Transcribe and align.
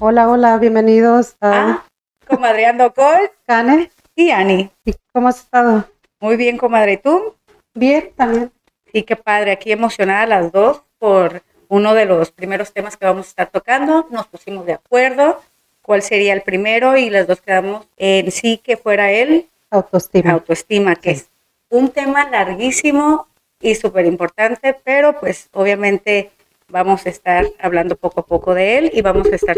Hola, 0.00 0.28
hola, 0.28 0.56
bienvenidos 0.58 1.36
a 1.40 1.50
Ah, 1.70 1.84
comadre 2.26 2.66
Ando 2.66 2.92
Cole 2.94 3.32
Cane. 3.46 3.90
y 4.14 4.30
Ani. 4.30 4.70
¿Y 4.84 4.94
¿Cómo 5.12 5.28
has 5.28 5.40
estado? 5.40 5.84
Muy 6.20 6.36
bien, 6.36 6.56
comadre. 6.58 6.94
¿Y 6.94 6.96
tú? 6.98 7.34
Bien, 7.74 8.10
también. 8.16 8.50
Sí, 8.92 9.02
qué 9.02 9.16
padre. 9.16 9.52
Aquí 9.52 9.72
emocionadas 9.72 10.28
las 10.28 10.52
dos 10.52 10.82
por 10.98 11.42
uno 11.68 11.94
de 11.94 12.04
los 12.06 12.30
primeros 12.32 12.72
temas 12.72 12.96
que 12.96 13.06
vamos 13.06 13.26
a 13.26 13.30
estar 13.30 13.50
tocando. 13.50 14.06
Nos 14.10 14.26
pusimos 14.26 14.66
de 14.66 14.72
acuerdo 14.74 15.40
cuál 15.82 16.02
sería 16.02 16.32
el 16.32 16.42
primero 16.42 16.96
y 16.96 17.10
las 17.10 17.26
dos 17.26 17.40
quedamos 17.40 17.86
en 17.96 18.30
sí 18.30 18.58
que 18.58 18.76
fuera 18.76 19.12
el 19.12 19.48
Autoestima. 19.70 20.32
autoestima, 20.32 20.96
que 20.96 21.10
es 21.12 21.28
un 21.68 21.90
tema 21.90 22.28
larguísimo 22.28 23.28
y 23.60 23.74
súper 23.76 24.06
importante, 24.06 24.74
pero 24.82 25.20
pues 25.20 25.48
obviamente 25.52 26.32
vamos 26.70 27.06
a 27.06 27.10
estar 27.10 27.44
hablando 27.60 27.96
poco 27.96 28.20
a 28.20 28.26
poco 28.26 28.54
de 28.54 28.78
él 28.78 28.90
y 28.92 29.02
vamos 29.02 29.28
a 29.30 29.36
estar 29.36 29.56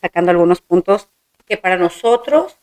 sacando 0.00 0.30
algunos 0.30 0.60
puntos 0.60 1.08
que 1.46 1.56
para 1.56 1.76
nosotros 1.76 2.58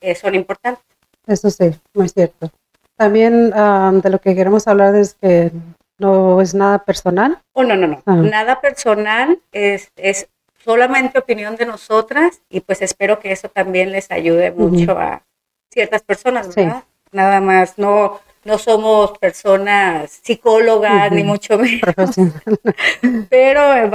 eh, 0.00 0.14
son 0.14 0.34
importantes. 0.34 0.84
Eso 1.26 1.50
sí, 1.50 1.70
muy 1.94 2.08
cierto. 2.08 2.50
También 2.96 3.52
ah, 3.54 3.90
de 3.94 4.10
lo 4.10 4.20
que 4.20 4.34
queremos 4.34 4.68
hablar 4.68 4.94
es 4.94 5.14
que 5.14 5.50
no 5.98 6.40
es 6.40 6.54
nada 6.54 6.84
personal. 6.84 7.40
Oh, 7.52 7.62
no, 7.64 7.76
no, 7.76 7.86
no. 7.86 8.02
Ah. 8.06 8.16
Nada 8.16 8.60
personal, 8.60 9.40
es, 9.52 9.90
es 9.96 10.28
solamente 10.62 11.18
opinión 11.18 11.56
de 11.56 11.66
nosotras 11.66 12.40
y 12.48 12.60
pues 12.60 12.82
espero 12.82 13.18
que 13.20 13.32
eso 13.32 13.48
también 13.48 13.92
les 13.92 14.10
ayude 14.10 14.50
mucho 14.50 14.98
a 14.98 15.22
ciertas 15.70 16.02
personas, 16.02 16.46
Sí. 16.46 16.62
¿verdad? 16.62 16.84
Nada 17.12 17.40
más, 17.40 17.78
no, 17.78 18.20
no 18.44 18.58
somos 18.58 19.18
personas 19.18 20.20
psicólogas 20.22 21.10
ni 21.12 21.22
mucho 21.24 21.58
menos, 21.58 22.16
pero 23.30 23.90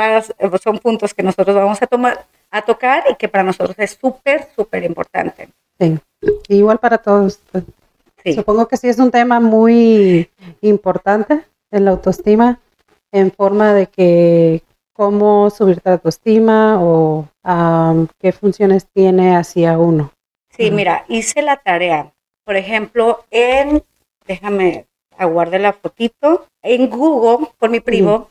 son 0.62 0.80
puntos 0.80 1.14
que 1.14 1.24
nosotros 1.24 1.56
vamos 1.56 1.82
a 1.82 1.88
tomar, 1.88 2.26
a 2.52 2.62
tocar 2.62 3.04
y 3.10 3.16
que 3.16 3.28
para 3.28 3.44
nosotros 3.44 3.76
es 3.78 3.98
súper, 4.00 4.48
súper 4.56 4.84
importante. 4.84 5.50
Sí. 5.80 5.98
Igual 6.48 6.80
para 6.80 6.98
todos. 6.98 7.40
pues, 7.52 7.64
Sí. 8.24 8.34
Supongo 8.34 8.68
que 8.68 8.76
sí 8.76 8.90
es 8.90 9.00
un 9.00 9.12
tema 9.12 9.40
muy 9.40 10.30
importante 10.60 11.46
en 11.72 11.86
la 11.86 11.92
autoestima, 11.92 12.60
en 13.14 13.32
forma 13.32 13.74
de 13.74 13.88
que 13.88 14.62
cómo 14.94 15.50
subir 15.50 15.80
la 15.86 15.94
autoestima 15.94 16.82
o 16.82 17.30
ah, 17.46 17.96
qué 18.20 18.34
funciones 18.34 18.88
tiene 18.94 19.38
hacia 19.38 19.78
uno. 19.78 20.12
Sí, 20.50 20.72
mira, 20.72 21.06
hice 21.08 21.42
la 21.42 21.56
tarea. 21.56 22.12
Por 22.44 22.58
ejemplo, 22.58 23.24
en, 23.32 23.82
déjame 24.30 24.86
aguarde 25.18 25.60
la 25.60 25.74
fotito, 25.74 26.48
en 26.62 26.90
Google, 26.90 27.48
con 27.58 27.72
mi 27.72 27.82
primo, 27.82 28.30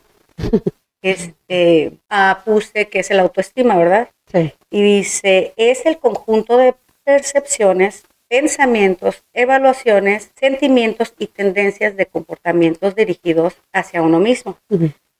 este, 1.03 1.93
ah, 2.09 2.41
puse 2.45 2.89
que 2.89 3.01
es 3.01 3.11
el 3.11 3.21
autoestima, 3.21 3.77
¿verdad? 3.77 4.09
Sí. 4.33 4.55
Y 4.71 4.83
dice, 4.83 5.53
es 5.57 5.85
el 5.85 5.99
conjunto 5.99 6.57
de 6.57 6.75
percepciones, 7.05 8.05
pensamientos, 8.29 9.25
evaluaciones, 9.33 10.31
sentimientos 10.39 11.15
y 11.19 11.27
tendencias 11.27 11.97
de 11.97 12.07
comportamientos 12.07 12.95
dirigidos 12.95 13.57
hacia 13.73 14.01
uno 14.01 14.21
mismo 14.21 14.57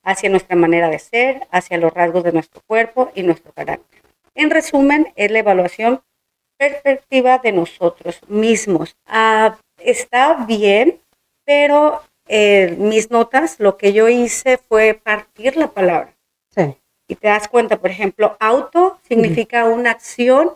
hacia 0.09 0.31
nuestra 0.31 0.57
manera 0.57 0.89
de 0.89 0.99
ser, 0.99 1.47
hacia 1.51 1.77
los 1.77 1.93
rasgos 1.93 2.25
de 2.25 2.33
nuestro 2.33 2.63
cuerpo 2.67 3.11
y 3.15 3.23
nuestro 3.23 3.53
carácter. 3.53 4.01
En 4.35 4.49
resumen, 4.51 5.13
es 5.17 5.31
la 5.31 5.41
evaluación 5.41 6.01
perspectiva 6.57 7.39
de 7.39 7.53
nosotros 7.53 8.21
mismos. 8.27 8.97
Ah, 9.07 9.59
está 9.79 10.45
bien, 10.47 11.01
pero 11.45 12.03
eh, 12.27 12.77
mis 12.79 13.11
notas, 13.11 13.59
lo 13.59 13.77
que 13.77 13.93
yo 13.93 14.09
hice 14.09 14.59
fue 14.59 14.95
partir 14.95 15.57
la 15.57 15.69
palabra. 15.69 16.15
Sí. 16.55 16.77
Y 17.09 17.15
te 17.15 17.29
das 17.29 17.49
cuenta, 17.49 17.79
por 17.79 17.91
ejemplo, 17.91 18.37
auto 18.39 18.99
significa 19.09 19.65
una 19.65 19.93
acción 19.93 20.53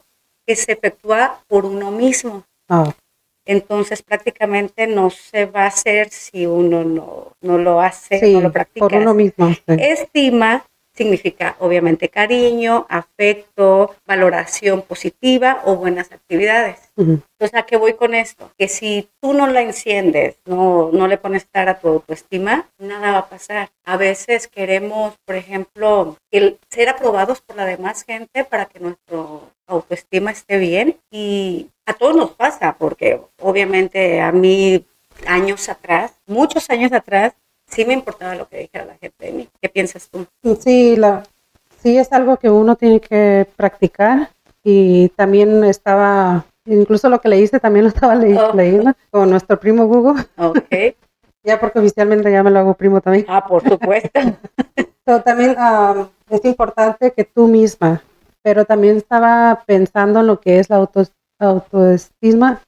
que 0.46 0.54
se 0.56 0.72
efectúa 0.72 1.40
por 1.48 1.64
uno 1.64 1.90
mismo. 1.90 2.44
Ah, 2.68 2.92
Entonces 3.46 4.02
prácticamente 4.02 4.86
no 4.86 5.10
se 5.10 5.46
va 5.46 5.62
a 5.64 5.68
hacer 5.68 6.10
si 6.10 6.46
uno 6.46 6.84
no, 6.84 7.32
no 7.40 7.58
lo 7.58 7.80
hace, 7.80 8.20
sí, 8.20 8.34
no 8.34 8.42
lo 8.42 8.52
practica. 8.52 8.86
por 8.86 8.94
uno 8.94 9.14
mismo. 9.14 9.48
sí. 9.52 9.62
Estima 9.66 10.64
significa 10.94 11.56
obviamente 11.58 12.08
cariño, 12.08 12.86
afecto, 12.88 13.94
valoración 14.06 14.82
positiva 14.82 15.62
o 15.64 15.76
buenas 15.76 16.12
actividades. 16.12 16.90
Ujú. 16.96 17.22
Entonces, 17.38 17.58
¿a 17.58 17.64
qué 17.64 17.76
voy 17.76 17.94
con 17.94 18.14
esto? 18.14 18.50
Que 18.58 18.68
si 18.68 19.08
tú 19.20 19.32
no 19.32 19.46
la 19.46 19.62
enciendes, 19.62 20.36
no, 20.44 20.90
no 20.92 21.08
le 21.08 21.16
pones 21.16 21.46
cara 21.50 21.72
a 21.72 21.78
tu 21.80 21.88
autoestima, 21.88 22.68
nada 22.78 23.12
va 23.12 23.18
a 23.18 23.28
pasar. 23.28 23.70
A 23.84 23.96
veces 23.96 24.48
queremos, 24.48 25.14
por 25.24 25.36
ejemplo, 25.36 26.16
el 26.30 26.58
ser 26.68 26.88
aprobados 26.88 27.40
por 27.40 27.56
la 27.56 27.64
demás 27.64 28.04
gente 28.04 28.44
para 28.44 28.66
que 28.66 28.80
nuestro 28.80 29.50
autoestima 29.66 30.30
esté 30.30 30.58
bien 30.58 30.98
y 31.10 31.68
a 31.86 31.94
todos 31.94 32.14
nos 32.14 32.32
pasa, 32.32 32.76
porque 32.78 33.20
obviamente 33.40 34.20
a 34.20 34.30
mí 34.30 34.84
años 35.26 35.68
atrás, 35.68 36.12
muchos 36.26 36.68
años 36.70 36.92
atrás, 36.92 37.34
sí 37.72 37.84
me 37.84 37.94
importaba 37.94 38.34
lo 38.34 38.48
que 38.48 38.58
dijera 38.58 38.84
la 38.84 38.94
gente 38.98 39.26
de 39.26 39.32
mí. 39.32 39.48
¿Qué 39.60 39.68
piensas 39.68 40.08
tú? 40.10 40.26
Sí, 40.60 40.96
la, 40.96 41.22
sí 41.82 41.96
es 41.98 42.12
algo 42.12 42.36
que 42.36 42.50
uno 42.50 42.76
tiene 42.76 43.00
que 43.00 43.46
practicar 43.56 44.30
y 44.62 45.08
también 45.10 45.64
estaba, 45.64 46.44
incluso 46.66 47.08
lo 47.08 47.20
que 47.20 47.28
leíste 47.28 47.58
también 47.60 47.84
lo 47.84 47.88
estaba 47.88 48.14
le- 48.14 48.38
Oh. 48.38 48.52
leyendo 48.54 48.92
con 49.10 49.30
nuestro 49.30 49.58
primo 49.58 49.86
Google, 49.86 50.22
Ok. 50.36 50.68
ya 51.44 51.58
porque 51.58 51.78
oficialmente 51.80 52.30
ya 52.30 52.42
me 52.42 52.50
lo 52.50 52.60
hago 52.60 52.74
primo 52.74 53.00
también. 53.00 53.24
ah, 53.28 53.44
por 53.46 53.62
supuesto. 53.68 54.10
Pero 55.04 55.20
también 55.22 55.56
ah, 55.58 56.08
es 56.30 56.44
importante 56.44 57.10
que 57.12 57.24
tú 57.24 57.48
misma, 57.48 58.00
pero 58.42 58.64
también 58.64 58.96
estaba 58.98 59.62
pensando 59.66 60.20
en 60.20 60.28
lo 60.28 60.40
que 60.40 60.60
es 60.60 60.70
la 60.70 60.76
auto, 60.76 61.02
autoestima, 61.40 62.60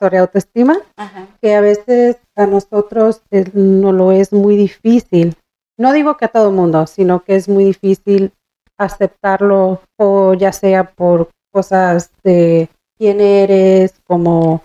sobre 0.00 0.18
autoestima, 0.18 0.78
Ajá. 0.96 1.28
que 1.40 1.54
a 1.54 1.60
veces 1.60 2.16
a 2.36 2.46
nosotros 2.46 3.22
eh, 3.30 3.44
no 3.52 3.92
lo 3.92 4.12
es 4.12 4.32
muy 4.32 4.56
difícil. 4.56 5.36
No 5.78 5.92
digo 5.92 6.16
que 6.16 6.26
a 6.26 6.28
todo 6.28 6.48
el 6.48 6.54
mundo, 6.54 6.86
sino 6.86 7.22
que 7.22 7.36
es 7.36 7.48
muy 7.48 7.64
difícil 7.64 8.32
aceptarlo, 8.78 9.80
o 9.98 10.34
ya 10.34 10.52
sea 10.52 10.84
por 10.84 11.28
cosas 11.50 12.10
de 12.22 12.68
quién 12.98 13.20
eres, 13.20 13.94
como 14.06 14.62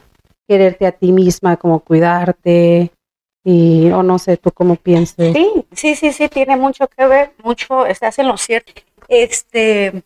quererte 0.47 0.87
a 0.87 0.91
ti 0.91 1.11
misma, 1.11 1.57
como 1.57 1.79
cuidarte, 1.81 2.91
y 3.43 3.89
o 3.91 4.03
no 4.03 4.19
sé, 4.19 4.37
tú 4.37 4.51
cómo 4.51 4.75
pienses. 4.75 5.33
Sí, 5.33 5.65
sí, 5.71 5.95
sí, 5.95 6.11
sí, 6.13 6.29
tiene 6.29 6.55
mucho 6.57 6.87
que 6.87 7.05
ver, 7.07 7.33
mucho, 7.43 7.85
estás 7.85 8.19
en 8.19 8.27
lo 8.27 8.37
cierto. 8.37 8.73
Este, 9.07 10.03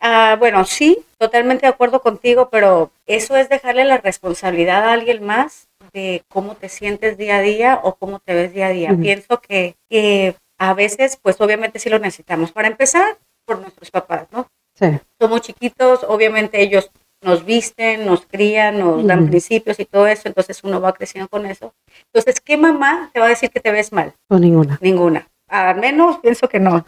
ah, 0.00 0.36
bueno, 0.38 0.64
sí, 0.64 0.98
totalmente 1.18 1.66
de 1.66 1.72
acuerdo 1.72 2.00
contigo, 2.00 2.48
pero 2.50 2.90
eso 3.06 3.36
es 3.36 3.48
dejarle 3.48 3.84
la 3.84 3.98
responsabilidad 3.98 4.84
a 4.84 4.92
alguien 4.92 5.24
más 5.24 5.68
de 5.92 6.22
cómo 6.28 6.54
te 6.54 6.68
sientes 6.68 7.16
día 7.18 7.38
a 7.38 7.42
día 7.42 7.80
o 7.82 7.94
cómo 7.96 8.20
te 8.20 8.34
ves 8.34 8.52
día 8.52 8.66
a 8.66 8.70
día. 8.70 8.96
Pienso 9.00 9.40
que, 9.40 9.76
que 9.88 10.36
a 10.58 10.74
veces, 10.74 11.18
pues 11.20 11.40
obviamente 11.40 11.78
sí 11.78 11.88
lo 11.88 11.98
necesitamos. 11.98 12.52
Para 12.52 12.68
empezar, 12.68 13.18
por 13.44 13.60
nuestros 13.60 13.90
papás, 13.90 14.26
¿no? 14.32 14.48
Sí, 14.74 14.86
somos 15.20 15.42
chiquitos, 15.42 16.04
obviamente 16.08 16.60
ellos 16.60 16.90
nos 17.22 17.44
visten, 17.44 18.06
nos 18.06 18.26
crían, 18.26 18.78
nos 18.78 19.06
dan 19.06 19.28
principios 19.28 19.80
y 19.80 19.84
todo 19.84 20.06
eso, 20.06 20.28
entonces 20.28 20.62
uno 20.62 20.80
va 20.80 20.92
creciendo 20.92 21.28
con 21.28 21.46
eso. 21.46 21.72
Entonces, 22.12 22.40
¿qué 22.40 22.56
mamá 22.56 23.10
te 23.12 23.20
va 23.20 23.26
a 23.26 23.30
decir 23.30 23.50
que 23.50 23.60
te 23.60 23.72
ves 23.72 23.92
mal? 23.92 24.14
o 24.28 24.38
ninguna. 24.38 24.78
Ninguna. 24.82 25.26
Al 25.48 25.76
menos 25.76 26.18
pienso 26.18 26.48
que 26.48 26.58
no. 26.60 26.84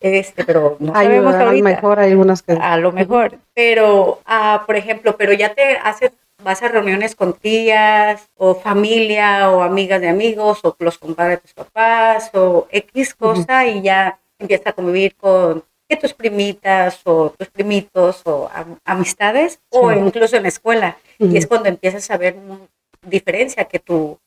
Este, 0.00 0.44
pero 0.44 0.76
no 0.80 0.92
sabemos 0.94 1.34
a 1.34 1.44
lo 1.44 1.52
mejor 1.62 2.00
hay 2.00 2.10
algunas 2.10 2.42
que... 2.42 2.52
A 2.52 2.76
lo 2.78 2.90
mejor. 2.92 3.38
Pero, 3.54 4.20
ah, 4.24 4.64
por 4.66 4.76
ejemplo, 4.76 5.16
pero 5.16 5.32
ya 5.34 5.54
te 5.54 5.76
haces, 5.76 6.12
vas 6.42 6.62
a 6.62 6.68
reuniones 6.68 7.14
con 7.14 7.34
tías 7.34 8.28
o 8.36 8.54
familia 8.54 9.50
o 9.50 9.62
amigas 9.62 10.00
de 10.00 10.08
amigos 10.08 10.60
o 10.64 10.74
los 10.78 10.96
compadres 10.98 11.36
de 11.38 11.42
tus 11.42 11.52
papás 11.52 12.30
o 12.34 12.66
X 12.70 13.14
cosa 13.14 13.66
y 13.66 13.82
ya 13.82 14.18
empiezas 14.38 14.68
a 14.68 14.72
convivir 14.72 15.14
con 15.16 15.62
que 15.86 15.96
tus 15.96 16.14
primitas 16.14 17.00
o 17.04 17.30
tus 17.36 17.48
primitos 17.50 18.22
o 18.24 18.48
am- 18.54 18.78
amistades 18.86 19.60
o 19.70 19.90
incluso 20.06 20.36
en 20.36 20.44
la 20.44 20.48
escuela. 20.48 20.96
Y 21.18 21.36
es 21.36 21.46
cuando 21.46 21.68
empiezas 21.68 22.10
a 22.10 22.16
ver 22.16 22.36
diferencia, 23.06 23.64
que 23.66 23.78
tu 23.78 24.18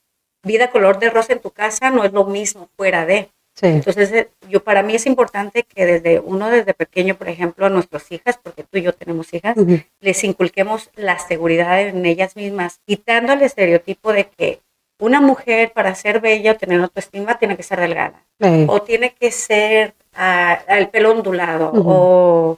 vida 0.43 0.69
color 0.69 0.99
de 0.99 1.09
rosa 1.09 1.33
en 1.33 1.39
tu 1.39 1.49
casa 1.49 1.89
no 1.89 2.03
es 2.03 2.11
lo 2.13 2.25
mismo 2.25 2.69
fuera 2.77 3.05
de. 3.07 3.29
Sí, 3.55 3.67
Entonces, 3.67 4.11
eh, 4.11 4.29
yo 4.49 4.63
para 4.63 4.81
mí 4.81 4.95
es 4.95 5.05
importante 5.05 5.63
que 5.63 5.85
desde 5.85 6.19
uno 6.19 6.49
desde 6.49 6.73
pequeño, 6.73 7.15
por 7.15 7.29
ejemplo, 7.29 7.67
a 7.67 7.69
nuestras 7.69 8.11
hijas, 8.11 8.39
porque 8.41 8.63
tú 8.63 8.79
y 8.79 8.81
yo 8.81 8.93
tenemos 8.93 9.31
hijas, 9.33 9.55
les 9.99 10.23
inculquemos 10.23 10.89
la 10.95 11.19
seguridad 11.19 11.79
en 11.81 12.03
ellas 12.05 12.35
mismas, 12.35 12.79
quitando 12.85 13.33
el 13.33 13.43
estereotipo 13.43 14.11
de 14.11 14.25
que 14.25 14.59
una 14.99 15.21
mujer 15.21 15.71
para 15.73 15.93
ser 15.95 16.19
bella 16.19 16.53
o 16.53 16.55
tener 16.55 16.81
autoestima 16.81 17.37
tiene 17.37 17.57
que 17.57 17.63
ser 17.63 17.79
delgada 17.79 18.23
o 18.67 18.81
tiene 18.81 19.13
que 19.13 19.31
ser 19.31 19.93
ah, 20.13 20.59
el 20.67 20.89
pelo 20.89 21.11
ondulado 21.11 21.71
o, 21.73 22.57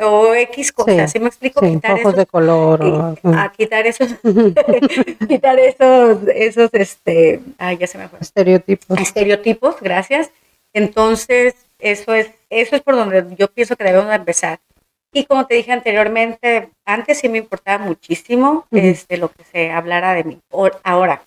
o 0.00 0.34
X 0.34 0.72
cosas. 0.72 1.10
Sí, 1.12 1.18
¿Sí 1.18 1.20
me 1.20 1.28
explico? 1.28 1.60
sí, 1.60 1.74
quitar 1.74 1.92
ojos 1.92 2.00
esos, 2.02 2.16
de 2.16 2.26
color. 2.26 2.82
o- 2.82 3.14
y- 3.22 3.34
a 3.36 3.52
quitar 3.56 3.86
esos, 3.86 4.08
quitar 5.28 5.58
esos, 5.58 6.18
esos, 6.34 6.70
este, 6.74 7.40
ay, 7.58 7.76
ya 7.78 7.86
se 7.86 7.98
me 7.98 8.08
fue 8.08 8.18
estereotipos. 8.20 8.98
estereotipos, 8.98 9.76
gracias. 9.80 10.30
Entonces, 10.72 11.54
eso 11.78 12.14
es, 12.14 12.30
eso 12.50 12.76
es 12.76 12.82
por 12.82 12.96
donde 12.96 13.24
yo 13.38 13.48
pienso 13.48 13.76
que 13.76 13.84
debemos 13.84 14.08
de 14.08 14.16
empezar. 14.16 14.58
Y 15.12 15.24
como 15.26 15.46
te 15.46 15.54
dije 15.54 15.70
anteriormente, 15.70 16.70
antes 16.84 17.18
sí 17.20 17.28
me 17.28 17.38
importaba 17.38 17.84
muchísimo 17.84 18.66
este, 18.72 19.16
lo 19.16 19.28
que 19.30 19.44
se 19.44 19.70
hablara 19.70 20.12
de 20.14 20.24
mí. 20.24 20.40
ahora, 20.82 21.22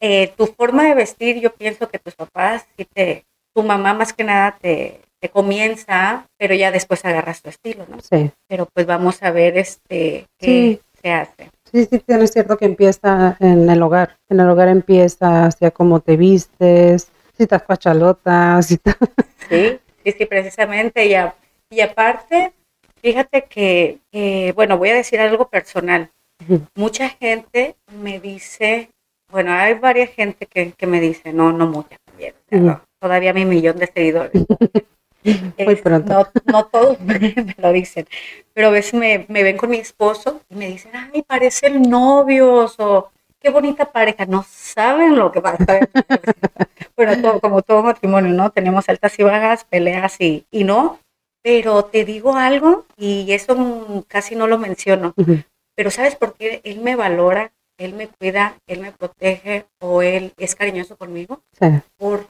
eh, 0.00 0.32
tu 0.36 0.46
forma 0.46 0.84
de 0.84 0.94
vestir, 0.94 1.40
yo 1.40 1.50
pienso 1.54 1.88
que 1.88 1.98
tus 1.98 2.14
papás, 2.14 2.66
sí 2.76 2.84
te, 2.92 3.24
tu 3.54 3.62
mamá 3.62 3.94
más 3.94 4.12
que 4.12 4.24
nada 4.24 4.58
te, 4.60 5.00
te 5.20 5.28
comienza, 5.28 6.26
pero 6.38 6.54
ya 6.54 6.70
después 6.70 7.04
agarras 7.04 7.42
tu 7.42 7.50
estilo, 7.50 7.86
¿no? 7.88 7.98
Sí. 8.00 8.30
Pero 8.48 8.66
pues 8.72 8.86
vamos 8.86 9.22
a 9.22 9.30
ver 9.30 9.58
este 9.58 10.26
qué 10.38 10.80
se 11.02 11.10
hace. 11.10 11.50
Sí, 11.70 11.86
sí, 11.90 12.02
es 12.06 12.32
cierto 12.32 12.56
que 12.56 12.64
empieza 12.64 13.36
en 13.38 13.68
el 13.68 13.82
hogar. 13.82 14.16
En 14.28 14.40
el 14.40 14.48
hogar 14.48 14.68
empieza 14.68 15.46
hacia 15.46 15.70
cómo 15.70 16.00
te 16.00 16.16
vistes, 16.16 17.08
si 17.36 17.44
estás 17.44 17.62
pachalotas, 17.62 18.66
si 18.66 18.78
Sí, 19.48 19.78
sí, 20.04 20.12
sí, 20.12 20.26
precisamente. 20.26 21.06
Y, 21.06 21.14
y 21.74 21.80
aparte, 21.80 22.52
Fíjate 23.02 23.44
que, 23.44 24.52
bueno, 24.54 24.76
voy 24.78 24.90
a 24.90 24.94
decir 24.94 25.20
algo 25.20 25.48
personal. 25.48 26.10
Mucha 26.74 27.08
gente 27.08 27.76
me 28.02 28.20
dice, 28.20 28.90
bueno, 29.30 29.52
hay 29.52 29.74
varias 29.74 30.10
gente 30.10 30.46
que, 30.46 30.74
me 30.86 31.00
dice, 31.00 31.32
no, 31.32 31.52
no 31.52 31.66
mucha 31.66 31.96
también, 32.04 32.34
todavía 32.98 33.32
mi 33.32 33.44
millón 33.44 33.78
de 33.78 33.86
seguidores. 33.86 34.32
Muy 35.24 35.76
pronto. 35.76 36.28
No, 36.46 36.66
todos 36.66 37.00
me, 37.02 37.54
lo 37.58 37.72
dicen, 37.72 38.06
pero 38.52 38.68
a 38.68 38.70
veces 38.70 38.94
me, 38.94 39.26
ven 39.28 39.56
con 39.56 39.70
mi 39.70 39.78
esposo 39.78 40.40
y 40.48 40.54
me 40.54 40.68
dicen, 40.68 40.92
ay, 40.94 41.22
parecen 41.22 41.82
novios 41.82 42.76
o 42.78 43.10
qué 43.40 43.50
bonita 43.50 43.90
pareja. 43.90 44.26
No 44.26 44.44
saben 44.48 45.16
lo 45.16 45.32
que 45.32 45.40
pasa. 45.40 45.80
bueno, 46.96 47.40
como 47.40 47.62
todo 47.62 47.82
matrimonio, 47.82 48.32
¿no? 48.32 48.50
Tenemos 48.50 48.88
altas 48.88 49.18
y 49.18 49.22
bajas, 49.22 49.64
peleas 49.64 50.20
y, 50.20 50.46
y 50.50 50.64
no, 50.64 50.98
pero 51.42 51.84
te 51.84 52.04
digo 52.04 52.36
algo 52.36 52.86
y 52.96 53.32
eso 53.32 54.04
casi 54.08 54.34
no 54.36 54.46
lo 54.46 54.58
menciono. 54.58 55.14
Pero 55.74 55.90
¿sabes 55.90 56.16
por 56.16 56.34
qué? 56.34 56.60
Él 56.64 56.80
me 56.80 56.96
valora, 56.96 57.52
él 57.78 57.94
me 57.94 58.08
cuida, 58.08 58.56
él 58.66 58.80
me 58.80 58.92
protege 58.92 59.66
o 59.80 60.02
él 60.02 60.34
es 60.36 60.54
cariñoso 60.54 60.96
conmigo. 60.96 61.40
Porque 61.96 62.28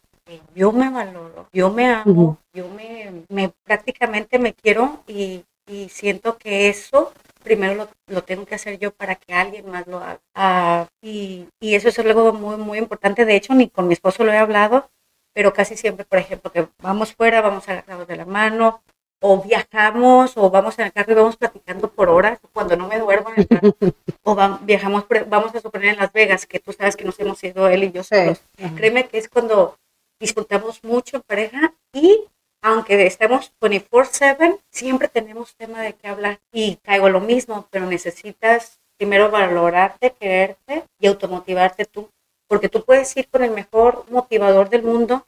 yo 0.54 0.72
me 0.72 0.90
valoro, 0.90 1.48
yo 1.52 1.70
me 1.70 1.86
amo, 1.86 2.38
yo 2.52 2.66
me, 2.68 3.52
prácticamente 3.64 4.38
me 4.38 4.54
quiero 4.54 5.02
y, 5.06 5.44
siento 5.88 6.36
que 6.36 6.68
eso 6.68 7.12
primero 7.44 7.88
lo, 8.08 8.24
tengo 8.24 8.44
que 8.44 8.56
hacer 8.56 8.80
yo 8.80 8.90
para 8.90 9.14
que 9.14 9.32
alguien 9.32 9.70
más 9.70 9.86
lo 9.86 9.98
haga. 9.98 10.20
Ah, 10.34 10.88
y, 11.00 11.46
y, 11.60 11.76
eso 11.76 11.88
es 11.88 11.98
algo 12.00 12.32
muy, 12.32 12.56
muy 12.56 12.78
importante. 12.78 13.24
De 13.24 13.36
hecho, 13.36 13.54
ni 13.54 13.68
con 13.68 13.86
mi 13.86 13.94
esposo 13.94 14.24
lo 14.24 14.32
he 14.32 14.36
hablado, 14.36 14.90
pero 15.32 15.52
casi 15.52 15.76
siempre, 15.76 16.04
por 16.04 16.18
ejemplo, 16.18 16.50
que 16.50 16.66
vamos 16.82 17.14
fuera, 17.14 17.40
vamos 17.40 17.68
agarrados 17.68 18.08
de 18.08 18.16
la 18.16 18.24
mano, 18.26 18.82
o 19.20 19.42
viajamos 19.42 20.36
o 20.36 20.50
vamos 20.50 20.78
en 20.78 20.86
el 20.86 20.92
carro 20.92 21.12
y 21.12 21.14
vamos 21.14 21.36
platicando 21.36 21.90
por 21.90 22.08
horas 22.08 22.38
cuando 22.52 22.76
no 22.76 22.88
me 22.88 22.98
duermo 22.98 23.30
en 23.30 23.40
el 23.40 23.48
carro. 23.48 23.74
O 24.22 24.36
viajamos 24.62 25.06
vamos 25.28 25.54
a 25.54 25.60
suponer 25.60 25.88
en 25.88 25.96
Las 25.96 26.12
Vegas 26.12 26.46
que 26.46 26.60
tú 26.60 26.72
sabes 26.72 26.94
que 26.94 27.04
nos 27.04 27.18
hemos 27.20 27.42
ido 27.42 27.68
él 27.68 27.84
y 27.84 27.90
yo 27.90 28.04
solos. 28.04 28.42
Créeme 28.76 29.08
que 29.08 29.18
es 29.18 29.28
cuando 29.28 29.76
disfrutamos 30.20 30.84
mucho 30.84 31.16
en 31.16 31.22
pareja 31.22 31.74
y 31.92 32.24
aunque 32.62 33.06
estemos 33.06 33.52
24/7 33.60 34.58
siempre 34.70 35.08
tenemos 35.08 35.56
tema 35.56 35.80
de 35.80 35.94
qué 35.94 36.08
hablar 36.08 36.38
y 36.52 36.76
caigo 36.76 37.08
lo 37.08 37.20
mismo 37.20 37.66
pero 37.70 37.86
necesitas 37.86 38.78
primero 38.98 39.30
valorarte 39.30 40.12
quererte 40.12 40.84
y 41.00 41.06
automotivarte 41.06 41.86
tú 41.86 42.10
porque 42.46 42.68
tú 42.68 42.84
puedes 42.84 43.16
ir 43.16 43.28
con 43.28 43.42
el 43.42 43.50
mejor 43.50 44.04
motivador 44.10 44.68
del 44.68 44.82
mundo 44.82 45.26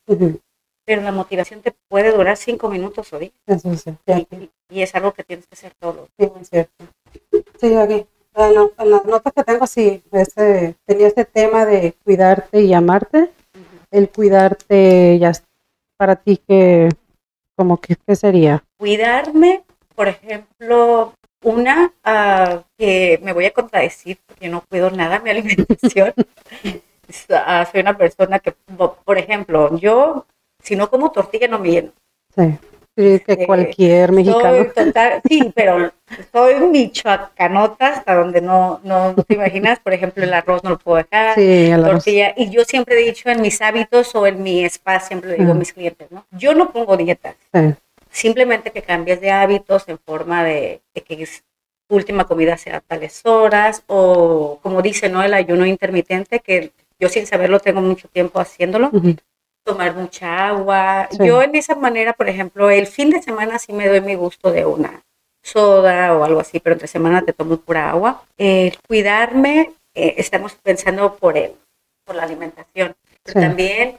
pero 0.85 1.03
la 1.03 1.13
motivación 1.13 1.61
te 1.61 1.73
puede 1.89 2.13
durar 2.13 2.37
cinco 2.37 2.69
minutos 2.69 3.13
o 3.13 3.19
diez. 3.19 3.33
Eso 3.47 3.71
es 3.71 3.85
y, 4.69 4.83
es 4.83 4.95
algo 4.95 5.13
que 5.13 5.23
tienes 5.23 5.47
que 5.47 5.55
hacer 5.55 5.73
todo. 5.79 6.09
Sí, 6.19 6.31
es 6.41 6.49
cierto. 6.49 6.85
Sí, 7.61 7.75
aquí. 7.75 8.07
Bueno, 8.35 8.71
en 8.79 8.91
las 8.91 9.05
notas 9.05 9.33
que 9.35 9.45
tengo, 9.45 9.67
sí, 9.67 10.03
ese, 10.11 10.75
tenía 10.87 11.07
este 11.09 11.27
tema 11.27 11.67
de 11.67 11.95
cuidarte 12.03 12.63
y 12.63 12.73
amarte. 12.73 13.31
El 13.93 14.09
cuidarte, 14.09 15.19
ya 15.21 15.33
para 15.99 16.17
ti, 16.17 16.39
que 16.39 16.89
como 17.57 17.77
que, 17.77 17.95
¿qué 17.95 18.17
sería? 18.17 18.65
Cuidarme, 18.79 19.63
por 19.95 20.09
ejemplo, 20.09 21.13
una 21.45 21.93
uh, 22.05 22.63
que 22.79 23.21
me 23.23 23.33
voy 23.33 23.45
a 23.45 23.53
contradecir 23.53 24.19
porque 24.27 24.49
no 24.49 24.65
cuido 24.69 24.91
nada 24.91 25.21
mi 25.21 25.31
alimentación. 25.31 26.15
Ah, 27.31 27.69
soy 27.71 27.83
una 27.83 27.97
persona 27.97 28.39
que, 28.39 28.53
por 29.05 29.19
ejemplo, 29.19 29.77
yo 29.77 30.27
si 30.63 30.75
no 30.75 30.89
como 30.89 31.13
tortilla 31.13 31.47
no 31.47 31.59
me 31.59 31.71
lleno. 31.71 31.93
Sí. 32.35 32.59
Sí, 32.95 33.21
que 33.21 33.33
este, 33.33 33.47
cualquier 33.47 34.13
mexicano. 34.13 34.67
sí, 35.29 35.51
pero 35.55 35.91
soy 36.31 36.61
michoacanota 36.61 37.89
hasta 37.89 38.15
donde 38.15 38.43
no, 38.43 38.81
no, 38.85 39.15
te 39.27 39.35
imaginas. 39.35 39.79
Por 39.79 39.95
ejemplo, 39.95 40.23
el 40.23 40.35
arroz 40.35 40.63
no 40.63 40.71
lo 40.71 40.79
puedo 40.79 40.99
dejar. 40.99 41.35
Sí, 41.35 41.71
el 41.71 41.83
tortilla. 41.83 42.35
Y 42.37 42.51
yo 42.51 42.65
siempre 42.65 43.01
he 43.01 43.05
dicho 43.05 43.31
en 43.31 43.41
mis 43.41 43.63
hábitos 43.63 44.15
o 44.15 44.27
en 44.27 44.43
mi 44.43 44.65
spa, 44.67 45.01
siempre 45.01 45.31
le 45.31 45.37
digo 45.39 45.53
a 45.53 45.55
mis 45.55 45.73
clientes, 45.73 46.11
¿no? 46.11 46.27
Yo 46.33 46.55
no 46.55 46.71
pongo 46.71 46.99
dietas. 46.99 47.37
Sí. 47.55 47.75
Simplemente 48.11 48.71
que 48.73 48.83
cambies 48.83 49.23
de 49.23 49.31
hábitos 49.31 49.89
en 49.89 49.99
forma 49.99 50.45
de, 50.45 50.83
que 50.93 51.27
tu 51.89 51.95
última 51.95 52.27
comida 52.27 52.59
sea 52.59 52.77
a 52.77 52.81
tales 52.81 53.25
horas 53.25 53.85
o, 53.87 54.59
como 54.63 54.83
dice, 54.83 55.09
¿no? 55.09 55.23
El 55.23 55.33
ayuno 55.33 55.65
intermitente, 55.65 56.41
que 56.41 56.73
yo 57.01 57.09
sin 57.09 57.27
saberlo 57.27 57.59
tengo 57.59 57.81
mucho 57.81 58.07
tiempo 58.09 58.39
haciéndolo 58.39 58.91
tomar 59.65 59.95
mucha 59.95 60.49
agua. 60.49 61.09
Yo 61.19 61.43
en 61.43 61.55
esa 61.55 61.75
manera, 61.75 62.13
por 62.13 62.29
ejemplo, 62.29 62.71
el 62.71 62.87
fin 62.87 63.11
de 63.11 63.23
semana 63.23 63.59
sí 63.59 63.73
me 63.73 63.89
doy 63.89 64.01
mi 64.01 64.15
gusto 64.15 64.51
de 64.51 64.65
una 64.65 65.03
soda 65.43 66.17
o 66.17 66.25
algo 66.25 66.41
así, 66.41 66.61
pero 66.61 66.75
entre 66.75 66.89
semana 66.89 67.23
te 67.23 67.33
tomo 67.33 67.57
pura 67.57 67.91
agua. 67.91 68.23
El 68.39 68.79
cuidarme, 68.87 69.73
eh, 69.95 70.15
estamos 70.19 70.55
pensando 70.55 71.17
por 71.17 71.37
él, 71.37 71.53
por 72.05 72.17
la 72.17 72.23
alimentación, 72.23 72.95
pero 73.25 73.41
también 73.41 73.99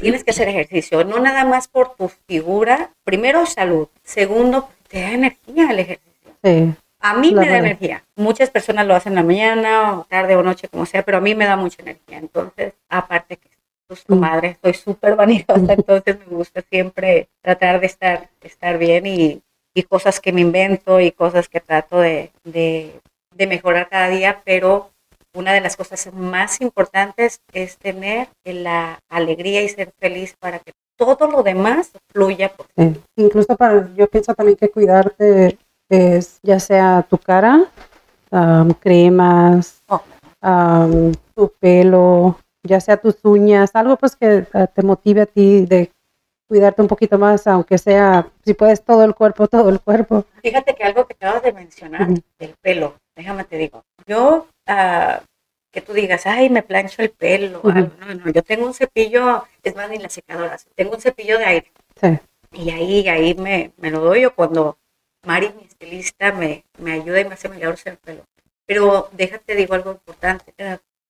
tienes 0.00 0.24
que 0.24 0.30
hacer 0.30 0.48
ejercicio, 0.48 1.04
no 1.04 1.18
nada 1.18 1.44
más 1.44 1.68
por 1.68 1.94
tu 1.94 2.08
figura, 2.26 2.90
primero 3.04 3.46
salud, 3.46 3.88
segundo 4.02 4.68
te 4.88 5.00
da 5.00 5.12
energía 5.12 5.70
el 5.70 5.78
ejercicio. 5.78 6.76
A 7.00 7.14
mí 7.14 7.34
me 7.34 7.46
da 7.46 7.58
energía. 7.58 8.02
Muchas 8.16 8.48
personas 8.48 8.86
lo 8.86 8.94
hacen 8.94 9.12
en 9.12 9.16
la 9.16 9.22
mañana 9.22 9.98
o 9.98 10.04
tarde 10.04 10.36
o 10.36 10.42
noche, 10.42 10.68
como 10.68 10.86
sea, 10.86 11.02
pero 11.02 11.18
a 11.18 11.20
mí 11.20 11.34
me 11.34 11.44
da 11.44 11.54
mucha 11.54 11.82
energía. 11.82 12.16
Entonces, 12.16 12.72
aparte 12.88 13.36
que 13.36 13.48
pues 13.86 14.04
tu 14.04 14.16
madre, 14.16 14.48
estoy 14.48 14.74
súper 14.74 15.16
vanidosa, 15.16 15.72
entonces 15.72 16.18
me 16.18 16.36
gusta 16.36 16.62
siempre 16.62 17.28
tratar 17.42 17.80
de 17.80 17.86
estar, 17.86 18.28
estar 18.42 18.78
bien 18.78 19.06
y, 19.06 19.42
y, 19.74 19.82
cosas 19.82 20.20
que 20.20 20.32
me 20.32 20.40
invento 20.40 21.00
y 21.00 21.12
cosas 21.12 21.48
que 21.48 21.60
trato 21.60 21.98
de, 21.98 22.30
de, 22.44 23.00
de, 23.34 23.46
mejorar 23.46 23.88
cada 23.88 24.08
día, 24.08 24.42
pero 24.44 24.90
una 25.34 25.52
de 25.52 25.60
las 25.60 25.76
cosas 25.76 26.12
más 26.14 26.60
importantes 26.60 27.40
es 27.52 27.76
tener 27.76 28.28
la 28.44 29.00
alegría 29.08 29.62
y 29.62 29.68
ser 29.68 29.92
feliz 29.98 30.34
para 30.38 30.60
que 30.60 30.72
todo 30.96 31.28
lo 31.28 31.42
demás 31.42 31.92
fluya. 32.12 32.52
Por 32.52 32.66
Incluso 33.16 33.56
para, 33.56 33.92
yo 33.94 34.06
pienso 34.06 34.34
también 34.34 34.56
que 34.56 34.70
cuidarte 34.70 35.58
es 35.88 36.38
ya 36.42 36.58
sea 36.60 37.06
tu 37.08 37.18
cara, 37.18 37.66
cremas, 38.80 39.82
oh. 39.88 40.02
tu 41.34 41.52
pelo, 41.60 42.36
ya 42.64 42.80
sea 42.80 42.96
tus 42.96 43.16
uñas, 43.24 43.70
algo 43.74 43.96
pues 43.96 44.16
que 44.16 44.46
eh, 44.52 44.66
te 44.74 44.82
motive 44.82 45.22
a 45.22 45.26
ti 45.26 45.66
de 45.66 45.90
cuidarte 46.48 46.82
un 46.82 46.88
poquito 46.88 47.18
más, 47.18 47.46
aunque 47.46 47.78
sea, 47.78 48.28
si 48.44 48.54
puedes, 48.54 48.84
todo 48.84 49.04
el 49.04 49.14
cuerpo, 49.14 49.46
todo 49.48 49.68
el 49.68 49.80
cuerpo. 49.80 50.24
Fíjate 50.42 50.74
que 50.74 50.84
algo 50.84 51.06
que 51.06 51.14
acabas 51.14 51.42
de 51.42 51.52
mencionar, 51.52 52.08
el 52.38 52.54
pelo, 52.60 52.96
déjame 53.14 53.44
te 53.44 53.56
digo, 53.56 53.84
yo, 54.06 54.46
uh, 54.68 55.24
que 55.70 55.80
tú 55.80 55.92
digas, 55.92 56.26
ay, 56.26 56.50
me 56.50 56.62
plancho 56.62 57.02
el 57.02 57.10
pelo, 57.10 57.60
no, 57.62 58.14
no, 58.14 58.30
yo 58.30 58.42
tengo 58.42 58.66
un 58.66 58.74
cepillo, 58.74 59.44
es 59.62 59.74
más, 59.74 59.90
ni 59.90 59.98
la 59.98 60.08
secadora, 60.08 60.56
tengo 60.74 60.94
un 60.94 61.00
cepillo 61.00 61.38
de 61.38 61.44
aire. 61.44 61.72
Sí. 62.00 62.18
Y 62.52 62.70
ahí, 62.70 63.08
ahí 63.08 63.34
me, 63.34 63.72
me 63.78 63.90
lo 63.90 64.00
doy 64.00 64.22
yo 64.22 64.34
cuando 64.34 64.78
Mari, 65.24 65.52
mi 65.56 65.64
estilista, 65.64 66.32
me, 66.32 66.64
me 66.78 66.92
ayuda 66.92 67.20
y 67.20 67.24
me 67.24 67.34
hace 67.34 67.48
mejor 67.48 67.76
el 67.84 67.96
pelo. 67.96 68.24
Pero 68.66 69.08
déjate, 69.12 69.54
digo 69.54 69.74
algo 69.74 69.92
importante. 69.92 70.54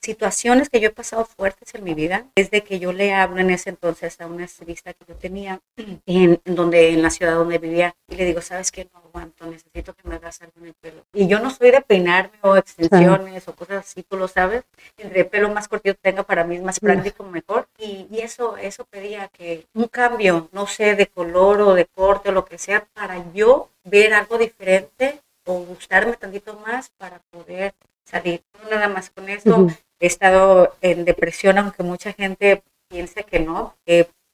Situaciones 0.04 0.68
que 0.68 0.80
yo 0.80 0.88
he 0.88 0.92
pasado 0.92 1.24
fuertes 1.24 1.74
en 1.74 1.82
mi 1.82 1.94
vida, 1.94 2.26
desde 2.36 2.62
que 2.62 2.78
yo 2.78 2.92
le 2.92 3.14
hablo 3.14 3.40
en 3.40 3.48
ese 3.48 3.70
entonces 3.70 4.20
a 4.20 4.26
una 4.26 4.44
estilista 4.44 4.92
que 4.92 5.02
yo 5.08 5.14
tenía 5.14 5.62
en, 6.06 6.42
donde 6.44 6.90
en 6.90 7.00
la 7.00 7.08
ciudad 7.08 7.36
donde 7.36 7.56
vivía 7.56 7.96
y 8.10 8.16
le 8.16 8.26
digo, 8.26 8.42
"¿Sabes 8.42 8.70
qué? 8.70 8.86
No 8.92 8.98
aguanto, 8.98 9.46
necesito 9.46 9.94
que 9.94 10.06
me 10.06 10.16
hagas 10.16 10.42
algo 10.42 10.52
en 10.60 10.66
el 10.66 10.74
pelo." 10.74 11.06
Y 11.14 11.26
yo 11.26 11.40
no 11.40 11.48
soy 11.48 11.70
de 11.70 11.80
peinarme 11.80 12.36
o 12.42 12.54
extensiones 12.54 13.48
o 13.48 13.54
cosas 13.56 13.78
así, 13.78 14.02
tú 14.02 14.18
lo 14.18 14.28
sabes. 14.28 14.64
Entre 14.98 15.20
el 15.20 15.26
pelo 15.26 15.48
más 15.48 15.68
cortito 15.68 15.96
tenga 16.02 16.22
para 16.22 16.44
mí 16.44 16.56
es 16.56 16.62
más 16.62 16.80
práctico, 16.80 17.24
mejor. 17.24 17.66
Y, 17.78 18.06
y, 18.10 18.20
eso 18.20 18.58
eso 18.58 18.84
pedía 18.84 19.28
que 19.28 19.66
un 19.72 19.88
cambio, 19.88 20.50
no 20.52 20.66
sé, 20.66 20.96
de 20.96 21.06
color 21.06 21.62
o 21.62 21.72
de 21.72 21.86
corte 21.86 22.28
o 22.28 22.32
lo 22.32 22.44
que 22.44 22.58
sea 22.58 22.86
para 22.92 23.24
yo 23.32 23.70
ver 23.84 24.12
algo 24.12 24.36
diferente 24.36 25.22
o 25.46 25.60
gustarme 25.60 26.12
tantito 26.18 26.60
más 26.60 26.90
para 26.98 27.20
poder 27.30 27.72
salir. 28.04 28.42
No 28.62 28.70
nada 28.70 28.88
más 28.88 29.10
con 29.10 29.28
eso, 29.28 29.66
he 30.00 30.06
estado 30.06 30.74
en 30.80 31.04
depresión, 31.04 31.58
aunque 31.58 31.82
mucha 31.82 32.12
gente 32.12 32.62
piense 32.88 33.24
que 33.24 33.40
no. 33.40 33.74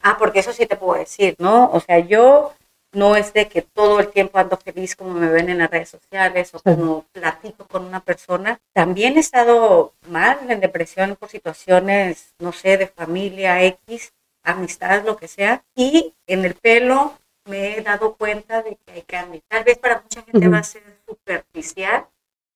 ah, 0.02 0.16
porque 0.18 0.40
eso 0.40 0.52
sí 0.52 0.66
te 0.66 0.76
puedo 0.76 0.98
decir, 0.98 1.36
¿no? 1.38 1.70
O 1.72 1.80
sea, 1.80 1.98
yo 1.98 2.52
no 2.92 3.16
es 3.16 3.32
de 3.32 3.48
que 3.48 3.62
todo 3.62 4.00
el 4.00 4.08
tiempo 4.08 4.38
ando 4.38 4.56
feliz 4.56 4.96
como 4.96 5.14
me 5.14 5.28
ven 5.28 5.48
en 5.48 5.58
las 5.58 5.70
redes 5.70 5.90
sociales 5.90 6.52
o 6.54 6.60
como 6.60 7.04
platico 7.12 7.66
con 7.66 7.84
una 7.84 8.00
persona. 8.00 8.60
También 8.74 9.16
he 9.16 9.20
estado 9.20 9.94
mal 10.08 10.38
en 10.50 10.60
depresión 10.60 11.16
por 11.16 11.28
situaciones, 11.28 12.34
no 12.38 12.52
sé, 12.52 12.76
de 12.78 12.88
familia 12.88 13.62
X, 13.64 14.12
amistades, 14.42 15.04
lo 15.04 15.16
que 15.16 15.28
sea. 15.28 15.64
Y 15.76 16.14
en 16.26 16.44
el 16.44 16.54
pelo 16.54 17.14
me 17.46 17.76
he 17.78 17.82
dado 17.82 18.16
cuenta 18.16 18.62
de 18.62 18.76
que 18.76 18.92
hay 18.92 19.02
cambio. 19.02 19.40
Tal 19.48 19.64
vez 19.64 19.78
para 19.78 20.00
mucha 20.00 20.22
gente 20.22 20.46
Ujú. 20.46 20.52
va 20.52 20.58
a 20.58 20.64
ser 20.64 20.82
superficial, 21.06 22.06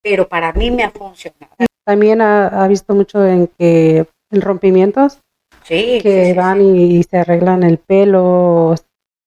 pero 0.05 0.29
para 0.29 0.53
mí 0.53 0.71
me 0.71 0.85
ha 0.85 0.91
funcionado. 0.91 1.51
También 1.85 2.21
ha, 2.21 2.47
ha 2.49 2.69
visto 2.69 2.95
mucho 2.95 3.27
en 3.27 3.49
que 3.59 4.07
en 4.31 4.41
rompimientos 4.41 5.19
Sí, 5.65 5.99
que 6.03 6.27
sí, 6.27 6.33
van 6.35 6.59
sí. 6.61 6.99
y, 6.99 7.03
se 7.05 7.17
arreglan 7.19 7.63
el 7.63 7.79
pelo, 7.79 8.75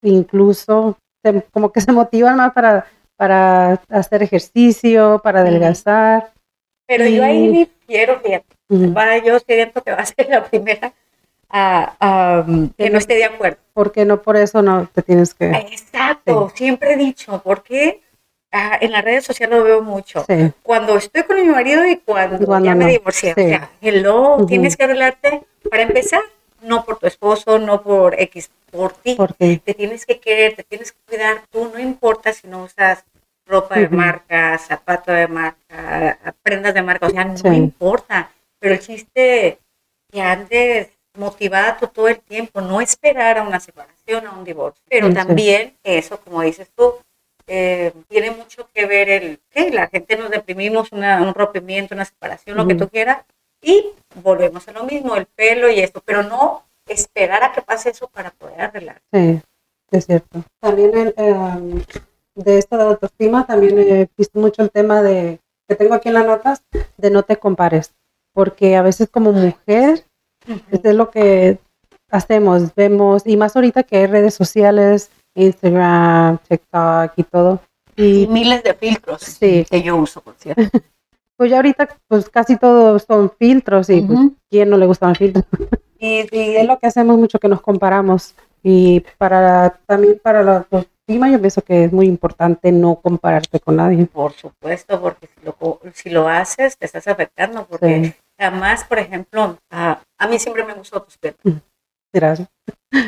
incluso 0.03 0.97
se- 1.23 1.41
como 1.51 1.71
que 1.71 1.81
se 1.81 1.91
motivan 1.91 2.37
más 2.37 2.53
para, 2.53 2.85
para 3.15 3.81
hacer 3.89 4.21
ejercicio, 4.21 5.19
para 5.23 5.41
adelgazar. 5.41 6.31
Pero 6.85 7.05
yo 7.07 7.23
ahí 7.23 7.47
difiero, 7.49 8.19
fíjate. 8.19 8.55
Ujú. 8.69 8.93
Va, 8.93 9.17
yo 9.17 9.39
siento 9.39 9.81
que 9.83 9.91
va 9.91 9.97
a 9.97 10.05
ser 10.05 10.29
la 10.29 10.43
primera 10.43 10.93
a, 11.49 12.45
um, 12.47 12.69
que 12.69 12.89
no 12.91 12.99
esté 12.99 13.15
de 13.15 13.25
acuerdo. 13.25 13.57
Porque 13.73 14.05
no 14.05 14.21
por 14.21 14.37
eso 14.37 14.61
no 14.61 14.87
te 14.93 15.01
tienes 15.01 15.33
que... 15.33 15.49
Exacto, 15.49 16.51
siempre 16.53 16.93
he 16.93 16.97
dicho, 16.97 17.41
porque 17.43 18.01
ah, 18.51 18.77
en 18.81 18.91
las 18.91 19.03
redes 19.03 19.25
sociales 19.25 19.57
lo 19.57 19.63
veo 19.63 19.81
mucho. 19.81 20.25
Sí, 20.27 20.51
Cuando 20.63 20.97
estoy 20.97 21.23
con 21.23 21.35
mi 21.37 21.43
marido 21.47 21.85
y 21.85 21.97
cuando, 21.97 22.45
Cuando 22.45 22.65
ya 22.69 22.75
me 22.75 22.87
divorcié. 22.87 23.33
sí. 23.35 23.41
O 23.45 23.47
sea, 23.49 23.69
hello, 23.81 24.45
tienes 24.47 24.75
que 24.77 24.83
arreglarte 24.83 25.43
para 25.69 25.83
empezar, 25.83 26.21
no 26.61 26.83
por 26.85 26.97
tu 26.97 27.07
esposo, 27.07 27.59
no 27.59 27.81
por 27.83 28.19
X, 28.19 28.49
por 28.71 28.93
ti. 28.93 29.15
porque 29.15 29.61
Te 29.63 29.73
tienes 29.73 30.05
que 30.05 30.19
querer, 30.19 30.55
te 30.55 30.63
tienes 30.63 30.91
que 30.91 30.99
cuidar 31.07 31.41
tú, 31.49 31.69
no 31.73 31.79
importa 31.79 32.33
si 32.33 32.47
no 32.47 32.63
usas 32.63 33.03
ropa 33.45 33.79
de 33.79 33.87
marca, 33.89 34.57
zapato 34.57 35.11
de 35.11 35.27
marca, 35.27 36.17
prendas 36.43 36.73
de 36.73 36.81
marca, 36.81 37.07
o 37.07 37.09
sea, 37.09 37.23
no 37.25 37.37
Sí. 37.37 37.47
importa. 37.47 38.29
Pero 38.59 38.73
el 38.73 38.79
chiste 38.81 39.59
que 40.11 40.21
andes 40.21 40.89
motivada 41.17 41.77
tú 41.77 41.87
todo 41.87 42.07
el 42.09 42.19
tiempo, 42.19 42.59
no 42.61 42.81
esperar 42.81 43.37
a 43.37 43.43
una 43.43 43.59
separación, 43.59 44.27
a 44.27 44.31
un 44.31 44.43
divorcio. 44.43 44.83
Pero 44.89 45.07
Sí. 45.07 45.13
también 45.13 45.73
eso, 45.83 46.19
como 46.19 46.41
dices 46.41 46.69
tú, 46.75 46.95
eh, 47.47 47.93
tiene 48.09 48.31
mucho 48.31 48.67
que 48.73 48.85
ver 48.85 49.09
el 49.09 49.39
que 49.49 49.71
la 49.71 49.87
gente 49.87 50.17
nos 50.17 50.29
deprimimos, 50.29 50.91
una- 50.91 51.21
un 51.21 51.33
rompimiento, 51.33 51.95
una 51.95 52.05
separación, 52.05 52.57
lo 52.57 52.67
que 52.67 52.75
tú 52.75 52.89
quieras, 52.89 53.23
y 53.61 53.91
volvemos 54.21 54.67
a 54.67 54.71
lo 54.73 54.83
mismo, 54.83 55.15
el 55.15 55.25
pelo 55.25 55.69
y 55.69 55.79
esto, 55.79 56.01
pero 56.05 56.23
no 56.23 56.63
esperar 56.87 57.43
a 57.43 57.51
que 57.51 57.61
pase 57.61 57.89
eso 57.89 58.07
para 58.07 58.31
poder 58.31 58.61
arreglar. 58.61 59.01
sí, 59.11 59.41
es 59.91 60.05
cierto. 60.05 60.43
También 60.59 60.95
el, 60.97 61.13
em, 61.17 61.81
de 62.35 62.57
esta 62.57 62.77
de 62.77 62.83
autoestima, 62.83 63.45
también 63.47 63.79
he 63.79 64.07
visto 64.17 64.39
mucho 64.39 64.61
el 64.61 64.69
tema 64.71 65.01
de, 65.01 65.39
que 65.67 65.75
tengo 65.75 65.93
aquí 65.95 66.09
en 66.09 66.13
las 66.15 66.25
notas, 66.25 66.63
de 66.97 67.09
no 67.09 67.23
te 67.23 67.37
compares. 67.37 67.93
Porque 68.33 68.75
a 68.75 68.81
veces 68.83 69.09
como 69.09 69.31
mujer, 69.31 70.03
Esto 70.71 70.89
es 70.89 70.95
lo 70.95 71.09
que 71.09 71.57
hacemos, 72.09 72.73
vemos, 72.73 73.23
y 73.25 73.35
más 73.35 73.55
ahorita 73.57 73.83
que 73.83 73.97
hay 73.97 74.05
redes 74.05 74.33
sociales, 74.33 75.09
Instagram, 75.37 76.37
TikTok 76.47 77.11
y 77.15 77.23
todo. 77.23 77.59
Y 77.95 78.23
Y 78.23 78.27
miles 78.27 78.63
de 78.63 78.73
filtros 78.73 79.21
Sí. 79.21 79.65
que 79.69 79.81
yo 79.81 79.95
uso, 79.95 80.21
por 80.21 80.35
cierto. 80.35 80.61
pues 81.37 81.49
ya 81.51 81.57
ahorita 81.57 81.87
pues 82.07 82.29
casi 82.29 82.57
todos 82.57 83.03
son 83.07 83.31
filtros 83.37 83.89
y 83.89 84.01
pues 84.01 84.19
Ujú. 84.19 84.35
quién 84.49 84.69
no 84.69 84.77
le 84.77 84.85
gustan 84.85 85.09
los 85.09 85.17
filtros. 85.17 85.45
Y, 85.99 86.27
y 86.31 86.55
es 86.57 86.67
lo 86.67 86.77
que 86.77 86.85
hacemos 86.85 87.17
mucho 87.17 87.39
que 87.39 87.47
nos 87.47 87.59
comparamos. 87.59 88.35
Y 88.61 88.99
para 89.17 89.79
también 89.87 90.19
para 90.21 90.43
la 90.43 90.57
autoestima 90.57 91.27
yo 91.31 91.39
pienso 91.39 91.63
que 91.63 91.85
es 91.85 91.91
muy 91.91 92.05
importante 92.05 92.71
no 92.71 92.97
compararte 93.01 93.59
con 93.59 93.77
nadie. 93.77 94.05
Por 94.05 94.33
supuesto, 94.33 95.01
porque 95.01 95.25
si 95.27 95.43
lo, 95.43 95.79
si 95.95 96.09
lo 96.11 96.27
haces, 96.29 96.77
te 96.77 96.85
estás 96.85 97.07
afectando, 97.07 97.65
porque 97.65 98.03
Sí. 98.05 98.13
jamás, 98.39 98.83
por 98.83 98.99
ejemplo, 98.99 99.57
a, 99.71 99.99
a 100.19 100.27
mí 100.27 100.37
siempre 100.37 100.63
me 100.65 100.75
gustó 100.75 101.01
tus 101.01 101.17
piernas. 101.17 101.63
Gracias. 102.13 102.47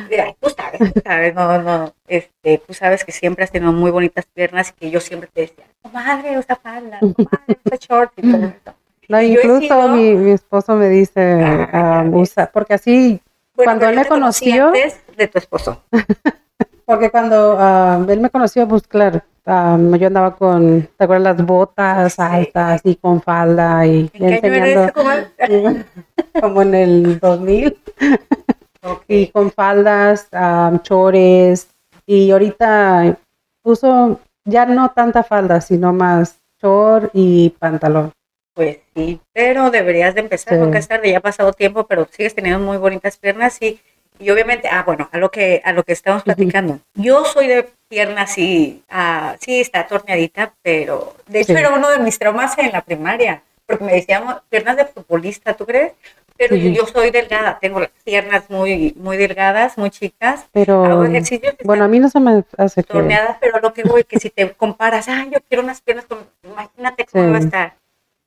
Mira, 0.09 0.35
tú 0.39 0.49
sabes, 0.49 0.93
tú 0.93 1.01
sabes, 1.03 1.33
no, 1.33 1.61
no, 1.61 1.93
este, 2.07 2.57
tú 2.67 2.73
sabes 2.73 3.03
que 3.05 3.11
siempre 3.11 3.43
has 3.45 3.51
tenido 3.51 3.71
muy 3.71 3.91
bonitas 3.91 4.25
piernas 4.33 4.69
y 4.69 4.73
que 4.79 4.91
yo 4.91 4.99
siempre 4.99 5.29
te 5.33 5.41
decía, 5.41 5.63
madre, 5.93 6.37
usa 6.37 6.55
falda, 6.57 6.99
madre, 7.01 7.59
usa 7.65 7.77
short 7.79 8.11
y 8.17 8.31
todo 8.31 8.45
esto. 8.45 8.73
No, 9.07 9.21
Y 9.21 9.31
incluso 9.33 9.59
sido- 9.61 9.87
mi, 9.89 10.13
mi 10.15 10.31
esposo 10.31 10.75
me 10.75 10.89
dice, 10.89 11.41
Ah, 11.43 11.69
ah, 12.01 12.05
usa, 12.11 12.49
porque 12.51 12.73
así, 12.75 13.21
Bueno, 13.55 13.71
Cuando 13.71 13.89
él 13.89 13.95
me 13.95 14.05
conoció- 14.05 14.67
antes 14.67 15.01
de 15.17 15.27
tu 15.27 15.37
esposo. 15.37 15.81
porque 16.85 17.09
cuando 17.09 17.55
ah, 17.57 18.05
él 18.07 18.19
me 18.19 18.29
conoció, 18.29 18.67
pues 18.67 18.85
claro, 18.87 19.21
ah, 19.45 19.77
yo 19.97 20.07
andaba 20.07 20.35
con, 20.35 20.87
¿te 20.97 21.03
acuerdas? 21.05 21.37
Las 21.37 21.45
botas 21.45 22.13
Sí. 22.13 22.21
altas 22.21 22.81
y 22.83 22.95
con 22.97 23.21
falda 23.21 23.85
y 23.87 24.01
¿En 24.01 24.09
qué 24.09 24.25
año 24.25 24.53
era 24.55 24.67
enseñando, 24.67 24.83
eso? 24.83 24.93
¿Cómo? 24.93 26.41
como 26.41 26.61
en 26.63 26.75
el 26.75 27.19
2000, 27.19 27.77
Y 29.07 29.27
con 29.27 29.51
faldas, 29.51 30.27
ah, 30.31 30.71
chores, 30.83 31.67
y 32.05 32.31
ahorita 32.31 33.17
uso 33.63 34.19
ya 34.45 34.65
no 34.65 34.89
tanta 34.91 35.23
falda, 35.23 35.61
sino 35.61 35.91
más 35.93 36.39
short 36.61 37.11
y 37.13 37.49
pantalón. 37.59 38.11
Pues 38.53 38.79
sí, 38.95 39.19
pero 39.33 39.69
deberías 39.69 40.15
de 40.15 40.21
empezar, 40.21 40.55
Sí. 40.55 40.59
nunca 40.59 40.79
es 40.79 40.87
tarde, 40.87 41.11
ya 41.11 41.17
ha 41.19 41.21
pasado 41.21 41.53
tiempo, 41.53 41.85
pero 41.87 42.07
sigues 42.11 42.35
teniendo 42.35 42.59
muy 42.59 42.77
bonitas 42.77 43.17
piernas 43.17 43.61
y, 43.61 43.79
y 44.17 44.29
obviamente, 44.31 44.67
ah, 44.71 44.83
bueno, 44.85 45.07
a 45.11 45.17
lo 45.17 45.29
que 45.31 45.61
a 45.63 45.71
lo 45.71 45.83
que 45.83 45.93
estamos 45.93 46.23
platicando. 46.23 46.79
Yo 46.95 47.23
soy 47.25 47.47
de 47.47 47.69
pierna 47.89 48.23
así, 48.23 48.83
ah, 48.89 49.35
sí, 49.39 49.59
está 49.61 49.87
torneadita, 49.87 50.53
pero 50.61 51.15
de 51.27 51.41
hecho 51.41 51.53
Sí. 51.53 51.59
era 51.59 51.69
uno 51.73 51.89
de 51.89 51.99
mis 51.99 52.17
traumas 52.19 52.57
en 52.57 52.71
la 52.71 52.81
primaria, 52.81 53.43
porque 53.65 53.83
me 53.83 53.93
decíamos 53.93 54.35
piernas 54.49 54.75
de 54.77 54.85
futbolista, 54.85 55.53
¿tú 55.53 55.65
crees? 55.65 55.93
Pero 56.39 56.55
yo, 56.55 56.87
soy 56.87 57.11
delgada, 57.11 57.59
tengo 57.59 57.81
las 57.81 57.89
piernas 58.05 58.49
muy, 58.49 58.93
muy 58.95 59.17
delgadas, 59.17 59.77
muy 59.77 59.89
chicas, 59.89 60.47
Pero, 60.53 60.85
hago 60.85 61.03
ejercicio 61.03 61.53
que 61.57 61.65
bueno, 61.65 61.83
a 61.83 61.89
mí 61.89 61.99
no 61.99 62.09
se 62.09 62.21
me 62.21 62.45
hace 62.57 62.81
que... 62.81 62.93
torneadas, 62.93 63.35
pero 63.41 63.59
lo 63.59 63.73
que 63.73 63.83
voy, 63.83 64.05
que 64.05 64.21
si 64.21 64.29
te 64.29 64.49
comparas, 64.53 65.09
ah, 65.09 65.25
yo 65.29 65.39
quiero 65.49 65.63
unas 65.63 65.81
piernas 65.81 66.05
con, 66.05 66.19
imagínate 66.43 67.05
cómo 67.11 67.25
Sí. 67.25 67.31
va 67.31 67.37
a 67.37 67.41
estar. 67.41 67.77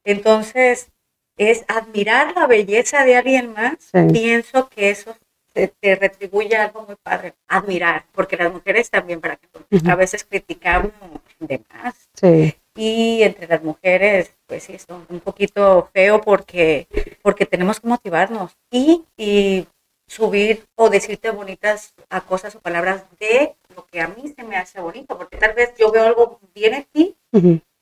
Entonces, 0.04 0.90
es 1.38 1.64
admirar 1.68 2.34
la 2.36 2.46
belleza 2.46 3.02
de 3.04 3.16
alguien 3.16 3.54
más. 3.54 3.76
Sí. 3.78 4.00
Pienso 4.12 4.68
que 4.68 4.90
eso 4.90 5.16
te, 5.54 5.68
te 5.68 5.94
retribuye 5.96 6.54
algo 6.54 6.84
muy 6.86 6.96
padre. 7.02 7.32
Admirar, 7.48 8.04
porque 8.12 8.36
las 8.36 8.52
mujeres 8.52 8.90
también, 8.90 9.22
para 9.22 9.36
que 9.36 9.48
a 9.90 9.94
veces 9.94 10.24
criticamos 10.24 10.92
de 11.38 11.62
más. 11.72 12.10
Sí, 12.14 12.54
Y 12.74 13.22
entre 13.22 13.46
las 13.48 13.62
mujeres, 13.62 14.34
pues 14.46 14.62
sí, 14.64 14.72
es 14.74 14.86
un 14.88 15.20
poquito 15.20 15.90
feo 15.92 16.20
porque, 16.22 16.88
porque 17.22 17.44
tenemos 17.44 17.80
que 17.80 17.86
motivarnos 17.88 18.56
y, 18.70 19.04
y 19.16 19.66
subir 20.06 20.64
o 20.74 20.88
decirte 20.88 21.30
bonitas 21.30 21.94
a 22.08 22.22
cosas 22.22 22.54
o 22.56 22.60
palabras 22.60 23.04
de 23.18 23.56
lo 23.76 23.86
que 23.86 24.00
a 24.00 24.08
mí 24.08 24.32
se 24.34 24.42
me 24.44 24.56
hace 24.56 24.80
bonito, 24.80 25.18
porque 25.18 25.36
tal 25.36 25.52
vez 25.54 25.74
yo 25.78 25.90
veo 25.92 26.04
algo 26.04 26.40
bien 26.54 26.74
en 26.74 26.84
ti 26.84 27.16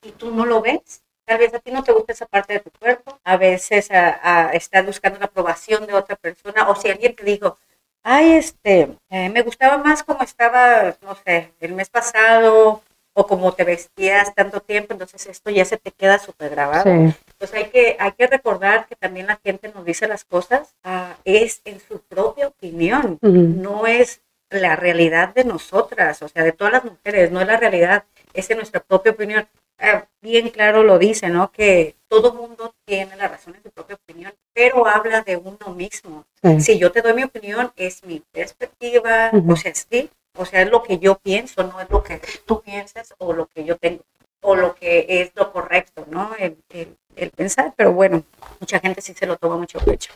y 0.02 0.12
tú 0.12 0.30
no 0.34 0.46
lo 0.46 0.60
ves. 0.60 1.02
Tal 1.26 1.38
vez 1.38 1.54
a 1.54 1.60
ti 1.60 1.70
no 1.70 1.84
te 1.84 1.92
gusta 1.92 2.12
esa 2.12 2.26
parte 2.26 2.54
de 2.54 2.60
tu 2.60 2.70
cuerpo, 2.72 3.18
a 3.24 3.36
veces 3.36 3.90
a- 3.92 4.48
a- 4.48 4.52
estás 4.52 4.84
buscando 4.84 5.18
la 5.20 5.26
aprobación 5.26 5.86
de 5.86 5.94
otra 5.94 6.16
persona, 6.16 6.68
o 6.68 6.74
si 6.74 6.88
alguien 6.88 7.14
te 7.14 7.24
dijo, 7.24 7.58
ay, 8.02 8.32
este, 8.32 8.96
eh, 9.10 9.28
me 9.28 9.42
gustaba 9.42 9.78
más 9.78 10.02
como 10.02 10.22
estaba, 10.24 10.96
no 11.02 11.14
sé, 11.14 11.52
el 11.60 11.72
mes 11.74 11.88
pasado, 11.90 12.82
o 13.20 13.26
como 13.26 13.52
te 13.52 13.64
vestías 13.64 14.34
tanto 14.34 14.60
tiempo, 14.60 14.92
entonces 14.94 15.26
esto 15.26 15.50
ya 15.50 15.64
se 15.64 15.76
te 15.76 15.90
queda 15.92 16.18
súper 16.18 16.50
grabado. 16.50 16.84
sí, 16.84 17.14
Entonces 17.32 17.54
hay 17.54 17.70
que, 17.70 17.96
hay 17.98 18.12
que 18.12 18.26
recordar 18.26 18.86
que 18.86 18.96
también 18.96 19.26
la 19.26 19.38
gente 19.44 19.70
nos 19.74 19.84
dice 19.84 20.08
las 20.08 20.24
cosas, 20.24 20.74
ah, 20.84 21.16
es 21.24 21.60
en 21.64 21.80
su 21.80 22.00
propia 22.00 22.48
opinión, 22.48 23.18
ujú, 23.22 23.32
no 23.32 23.86
es 23.86 24.22
la 24.50 24.74
realidad 24.76 25.34
de 25.34 25.44
nosotras, 25.44 26.22
o 26.22 26.28
sea, 26.28 26.42
de 26.42 26.52
todas 26.52 26.72
las 26.72 26.84
mujeres, 26.84 27.30
no 27.30 27.40
es 27.40 27.46
la 27.46 27.56
realidad, 27.58 28.04
es 28.32 28.50
en 28.50 28.56
nuestra 28.56 28.80
propia 28.80 29.12
opinión. 29.12 29.46
Ah, 29.78 30.06
bien 30.20 30.50
claro 30.50 30.82
lo 30.82 30.98
dice, 30.98 31.28
¿no? 31.28 31.50
Que 31.52 31.94
todo 32.08 32.34
mundo 32.34 32.74
tiene 32.84 33.16
la 33.16 33.28
razón 33.28 33.54
en 33.54 33.62
su 33.62 33.70
propia 33.70 33.96
opinión, 33.96 34.32
pero 34.52 34.86
habla 34.86 35.22
de 35.22 35.36
uno 35.36 35.74
mismo. 35.74 36.24
sí, 36.42 36.60
Si 36.60 36.78
yo 36.78 36.90
te 36.92 37.00
doy 37.02 37.14
mi 37.14 37.24
opinión, 37.24 37.72
es 37.76 38.02
mi 38.04 38.20
perspectiva, 38.32 39.30
Ujú. 39.32 39.52
o 39.52 39.56
sea, 39.56 39.72
sí, 39.74 40.10
o 40.40 40.44
sea, 40.46 40.62
es 40.62 40.70
lo 40.70 40.82
que 40.82 40.98
yo 40.98 41.16
pienso, 41.18 41.62
no 41.64 41.80
es 41.80 41.90
lo 41.90 42.02
que 42.02 42.20
tú 42.46 42.60
piensas 42.62 43.14
o 43.18 43.32
lo 43.32 43.46
que 43.46 43.64
yo 43.64 43.76
tengo, 43.76 44.02
o 44.42 44.56
lo 44.56 44.74
que 44.74 45.06
es 45.08 45.32
lo 45.34 45.52
correcto, 45.52 46.06
¿no? 46.10 46.30
El, 46.38 46.56
el- 46.70 46.96
el 47.16 47.30
pensar, 47.30 47.74
pero 47.76 47.92
bueno, 47.92 48.22
mucha 48.60 48.78
gente 48.80 49.00
sí 49.02 49.12
se 49.14 49.26
lo 49.26 49.36
toma 49.36 49.56
mucho 49.56 49.78
pecho. 49.80 50.12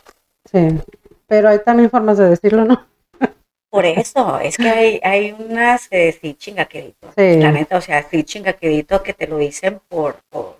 sí. 0.51 0.79
Pero 1.27 1.49
hay 1.49 1.59
también 1.59 1.89
formas 1.89 2.17
de 2.17 2.29
decirlo, 2.29 2.65
¿no? 2.65 2.85
Por 3.69 3.85
eso, 3.85 4.39
es 4.39 4.55
que 4.57 4.69
hay, 4.69 4.99
hay 5.03 5.31
unas 5.33 5.87
eh, 5.91 6.17
sí 6.19 6.33
chingaquedito, 6.35 7.11
Sí. 7.15 7.37
la 7.39 7.51
neta, 7.51 7.77
o 7.77 7.81
sea, 7.81 8.03
sí 8.03 8.23
chingaquedito 8.23 9.03
que 9.03 9.13
te 9.13 9.27
lo 9.27 9.37
dicen 9.37 9.81
por, 9.89 10.17
por, 10.29 10.57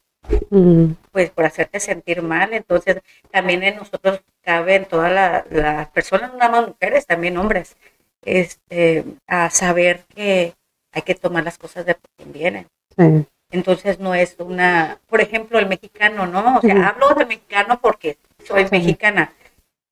Ujú, 0.50 0.95
pues, 1.12 1.29
por 1.29 1.45
hacerte 1.45 1.79
sentir 1.79 2.22
mal, 2.22 2.51
entonces 2.53 3.01
también 3.31 3.63
en 3.63 3.77
nosotros 3.77 4.22
caben 4.41 4.86
todas 4.86 5.12
la- 5.12 5.45
las 5.50 5.88
personas, 5.89 6.31
no 6.34 6.38
nada 6.39 6.51
más 6.51 6.67
mujeres, 6.67 7.05
también 7.05 7.38
hombres, 7.38 7.77
este, 8.25 9.05
a 9.27 9.50
saber 9.50 10.03
que 10.13 10.53
hay 10.91 11.01
que 11.03 11.15
tomar 11.15 11.44
las 11.44 11.58
cosas 11.58 11.86
de 11.86 11.96
por 11.96 12.10
quien 12.17 12.34
vienen. 12.34 12.67
Sí. 12.98 13.25
Entonces 13.51 14.00
no 14.00 14.15
es 14.15 14.36
una, 14.39 15.00
por 15.08 15.22
ejemplo, 15.22 15.60
el 15.60 15.67
mexicano, 15.67 16.25
¿no? 16.25 16.58
O 16.58 16.62
sea, 16.62 16.74
Ujú. 16.75 16.84
hablo 16.84 17.10
de 17.15 17.25
mexicano 17.25 17.79
porque 17.82 18.17
soy 18.46 18.63
Sí. 18.63 18.70
mexicana. 18.72 19.32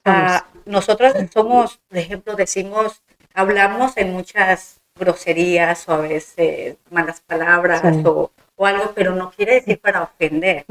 Ah, 0.05 0.45
nosotros 0.65 1.13
somos, 1.33 1.79
por 1.87 1.97
ejemplo, 1.97 2.35
decimos, 2.35 3.01
hablamos 3.33 3.95
en 3.97 4.11
muchas 4.11 4.81
groserías 4.99 5.87
o 5.87 5.93
a 5.93 5.97
veces 5.97 6.77
malas 6.89 7.21
palabras 7.21 7.81
Sí. 7.81 8.01
o, 8.05 8.31
o 8.55 8.65
algo, 8.65 8.91
pero 8.95 9.15
no 9.15 9.31
quiere 9.31 9.53
decir 9.55 9.79
para 9.79 10.03
ofender. 10.03 10.65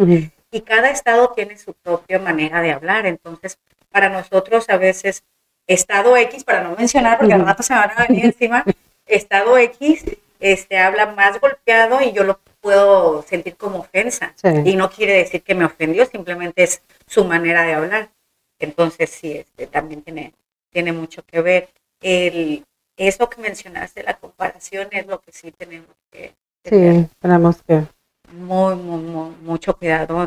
Y 0.51 0.61
cada 0.63 0.91
estado 0.91 1.33
tiene 1.35 1.57
su 1.57 1.73
propia 1.75 2.19
manera 2.19 2.61
de 2.61 2.73
hablar. 2.73 3.07
Entonces, 3.07 3.59
para 3.91 4.09
nosotros 4.11 4.69
a 4.69 4.77
veces, 4.77 5.25
estado 5.73 6.17
X, 6.17 6.45
para 6.45 6.63
no 6.63 6.77
mencionar, 6.77 7.19
porque 7.19 7.35
al 7.35 7.45
rato 7.47 7.63
se 7.63 7.75
van 7.75 7.91
a 7.97 8.07
venir 8.07 8.25
encima, 8.27 8.65
estado 9.07 9.57
X 9.59 10.05
este, 10.41 10.79
habla 10.79 11.07
más 11.07 11.41
golpeado 11.41 12.01
y 12.03 12.13
yo 12.13 12.25
lo 12.25 12.41
puedo 12.61 13.23
sentir 13.23 13.57
como 13.57 13.79
ofensa. 13.79 14.33
Sí. 14.37 14.49
Y 14.65 14.77
no 14.77 14.91
quiere 14.91 15.15
decir 15.15 15.43
que 15.43 15.55
me 15.55 15.65
ofendió, 15.65 16.05
simplemente 16.07 16.63
es 16.65 16.83
su 17.07 17.25
manera 17.25 17.63
de 17.63 17.75
hablar. 17.75 18.11
Entonces, 18.59 19.11
sí, 19.11 19.33
este, 19.39 19.67
también 19.67 20.03
tiene, 20.03 20.35
tiene 20.71 20.93
mucho 20.93 21.23
que 21.25 21.41
ver. 21.43 21.69
El, 22.01 22.65
eso 22.97 23.29
que 23.31 23.41
mencionaste, 23.41 24.03
la 24.03 24.15
comparación, 24.15 24.89
es 24.91 25.07
lo 25.07 25.21
que 25.21 25.33
sí 25.33 25.53
tenemos 25.53 25.95
que 26.11 26.35
tener 26.63 27.05
Sí, 27.05 27.09
tenemos 27.21 27.63
que. 27.63 27.83
muy, 28.33 28.75
muy, 28.77 29.01
muy- 29.01 29.35
mucho 29.43 29.77
cuidado. 29.77 30.27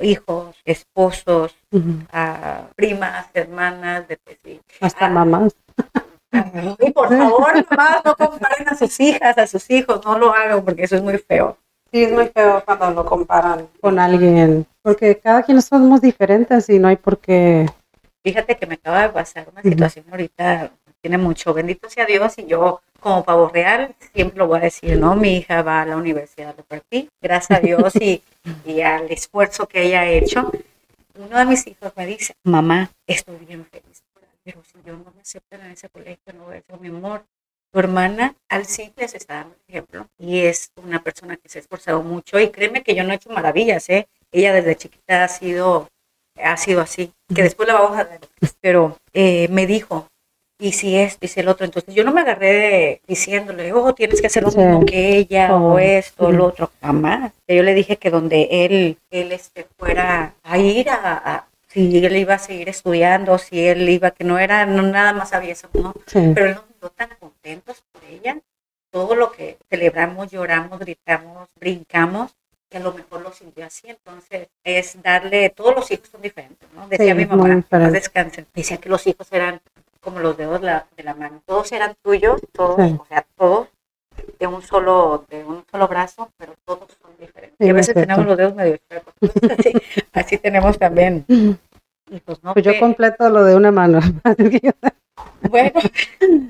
Hijos, 0.00 0.56
esposos, 0.64 1.54
primas, 2.76 3.26
hermanas, 3.34 4.08
de 4.08 4.16
que 4.16 4.36
sí. 4.42 4.60
Hasta 4.80 5.06
Ah. 5.06 5.10
mamás. 5.10 5.54
Y 6.80 6.90
por 6.90 7.08
favor, 7.16 7.52
mamás, 7.70 8.04
no 8.04 8.16
comparen 8.16 8.68
a 8.68 8.74
sus 8.74 8.98
hijas, 8.98 9.38
a 9.38 9.46
sus 9.46 9.70
hijos, 9.70 10.04
no 10.04 10.18
lo 10.18 10.34
hagan 10.34 10.64
porque 10.64 10.82
eso 10.84 10.96
es 10.96 11.02
muy 11.02 11.16
feo. 11.18 11.56
Sí, 11.92 12.02
es 12.02 12.12
muy 12.12 12.26
feo 12.26 12.60
cuando 12.66 12.90
lo 12.90 13.04
comparan 13.06 13.68
con 13.80 14.00
alguien, 14.00 14.66
porque 14.82 15.16
cada 15.20 15.44
quien 15.44 15.62
somos 15.62 16.00
diferentes 16.00 16.68
y 16.68 16.80
no 16.80 16.88
hay 16.88 16.96
por 16.96 17.18
qué. 17.18 17.66
Fíjate 18.24 18.56
que 18.56 18.66
me 18.66 18.74
acaba 18.74 19.02
de 19.02 19.08
pasar 19.10 19.46
una 19.52 19.62
situación 19.62 20.06
ahorita, 20.10 20.72
tiene 21.04 21.18
mucho, 21.18 21.52
bendito 21.52 21.90
sea 21.90 22.06
Dios, 22.06 22.32
y 22.38 22.46
yo 22.46 22.80
como 22.98 23.24
pavo 23.24 23.50
real 23.50 23.94
siempre 24.14 24.38
lo 24.38 24.46
voy 24.46 24.60
a 24.60 24.62
decir, 24.62 24.98
¿no? 24.98 25.14
Mi 25.14 25.36
hija 25.36 25.60
va 25.60 25.82
a 25.82 25.84
la 25.84 25.98
universidad 25.98 26.54
de 26.54 26.62
Perpi, 26.62 27.10
gracias 27.20 27.58
a 27.58 27.60
Dios 27.60 27.94
y, 27.96 28.22
y 28.64 28.80
al 28.80 29.10
esfuerzo 29.10 29.68
que 29.68 29.82
ella 29.82 30.00
ha 30.00 30.08
hecho. 30.08 30.50
Uno 31.14 31.38
de 31.38 31.44
mis 31.44 31.66
hijos 31.66 31.92
me 31.94 32.06
dice, 32.06 32.32
mamá, 32.42 32.90
estoy 33.06 33.36
bien 33.44 33.66
feliz, 33.66 34.02
pero 34.42 34.62
si 34.64 34.78
yo 34.82 34.94
no 34.94 35.12
me 35.14 35.20
aceptan 35.20 35.60
en 35.60 35.72
ese 35.72 35.90
colegio, 35.90 36.32
no 36.32 36.44
voy 36.44 36.56
a 36.56 36.62
ser 36.62 36.80
mi 36.80 36.88
amor. 36.88 37.26
Tu 37.70 37.80
hermana, 37.80 38.34
al 38.48 38.64
sí 38.64 38.90
les 38.96 39.14
está 39.14 39.34
dando 39.34 39.56
ejemplo 39.68 40.06
y 40.16 40.40
es 40.40 40.70
una 40.82 41.02
persona 41.02 41.36
que 41.36 41.50
se 41.50 41.58
ha 41.58 41.60
esforzado 41.60 42.02
mucho 42.02 42.40
y 42.40 42.48
créeme 42.48 42.82
que 42.82 42.94
yo 42.94 43.04
no 43.04 43.12
he 43.12 43.16
hecho 43.16 43.28
maravillas, 43.28 43.90
¿eh? 43.90 44.08
Ella 44.32 44.54
desde 44.54 44.76
chiquita 44.76 45.24
ha 45.24 45.28
sido 45.28 45.86
ha 46.42 46.56
sido 46.56 46.80
así, 46.80 47.12
que 47.34 47.42
después 47.42 47.68
la 47.68 47.74
vamos 47.74 47.98
a 47.98 48.04
ver, 48.04 48.20
pero 48.60 48.96
eh, 49.12 49.48
me 49.48 49.66
dijo, 49.66 50.08
y 50.58 50.72
si 50.72 50.96
esto, 50.96 51.24
y 51.26 51.28
si 51.28 51.40
el 51.40 51.48
otro, 51.48 51.64
entonces 51.66 51.94
yo 51.94 52.04
no 52.04 52.12
me 52.12 52.20
agarré 52.20 52.52
de- 52.52 53.00
diciéndole, 53.06 53.72
oh, 53.72 53.92
tienes 53.94 54.20
que 54.20 54.28
hacer 54.28 54.42
lo 54.44 54.50
Sí. 54.50 54.58
mismo 54.58 54.86
que 54.86 55.16
ella, 55.16 55.54
Oh. 55.54 55.74
o 55.74 55.78
esto, 55.78 56.26
o 56.26 56.32
lo 56.32 56.46
otro, 56.46 56.70
jamás. 56.80 57.32
Yo 57.48 57.62
le 57.62 57.74
dije 57.74 57.96
que 57.96 58.10
donde 58.10 58.48
él, 58.50 58.98
él 59.10 59.32
este, 59.32 59.66
fuera 59.78 60.34
a 60.42 60.58
ir 60.58 60.88
a, 60.90 60.94
a- 61.34 61.46
si 61.68 62.04
él 62.04 62.16
iba 62.16 62.34
a 62.34 62.38
seguir 62.38 62.68
estudiando, 62.68 63.36
si 63.38 63.66
él 63.66 63.88
iba, 63.88 64.12
que 64.12 64.22
no 64.22 64.38
era, 64.38 64.64
no 64.64 64.82
nada 64.82 65.12
más 65.12 65.32
había 65.32 65.52
eso, 65.52 65.68
¿no? 65.72 65.92
Sí. 66.06 66.30
pero 66.34 66.46
él 66.46 66.54
nos 66.54 66.64
vio 66.80 66.90
tan 66.90 67.08
contentos 67.18 67.82
por 67.92 68.02
ella, 68.04 68.38
todo 68.92 69.16
lo 69.16 69.32
que 69.32 69.58
celebramos, 69.68 70.30
lloramos, 70.30 70.78
gritamos, 70.78 71.48
brincamos, 71.58 72.36
que 72.70 72.76
a 72.76 72.80
lo 72.80 72.92
mejor 72.92 73.22
lo 73.22 73.32
sintió 73.32 73.66
así, 73.66 73.88
entonces 73.88 74.46
es 74.62 75.02
darle, 75.02 75.50
todos 75.50 75.74
los 75.74 75.90
hijos 75.90 76.08
son 76.10 76.22
diferentes, 76.22 76.68
¿no? 76.74 76.86
Decía 76.88 77.12
Sí, 77.12 77.18
mi 77.18 77.26
mamá, 77.26 77.60
paz 77.68 77.90
descansen, 77.92 78.46
decía 78.54 78.76
que 78.76 78.88
los 78.88 79.04
hijos 79.08 79.26
eran 79.32 79.60
como 80.04 80.20
los 80.20 80.36
dedos 80.36 80.60
la- 80.62 80.86
de 80.96 81.02
la 81.02 81.14
mano, 81.14 81.42
todos 81.46 81.72
eran 81.72 81.94
tuyos, 82.02 82.40
todos, 82.52 82.76
Sí. 82.76 82.96
o 83.00 83.04
sea, 83.06 83.26
todos 83.36 83.68
de 84.38 84.46
un 84.46 84.62
solo, 84.62 85.24
de 85.28 85.42
un 85.44 85.64
solo 85.70 85.88
brazo, 85.88 86.30
pero 86.36 86.54
todos 86.64 86.86
son 87.02 87.10
diferentes. 87.18 87.56
Sí, 87.58 87.64
y 87.64 87.68
a 87.68 87.70
es 87.70 87.74
veces 87.74 87.94
tenemos 87.94 88.24
los 88.26 88.36
dedos 88.36 88.54
medio 88.54 88.76
chuecos, 88.88 89.14
así, 89.58 89.72
así 90.12 90.38
tenemos 90.38 90.78
también 90.78 91.24
hijos, 92.10 92.42
¿no? 92.44 92.52
Pues 92.52 92.64
yo 92.64 92.78
completo 92.78 93.28
lo 93.30 93.42
de 93.44 93.56
una 93.56 93.72
mano. 93.72 94.00
Bueno, 95.48 95.78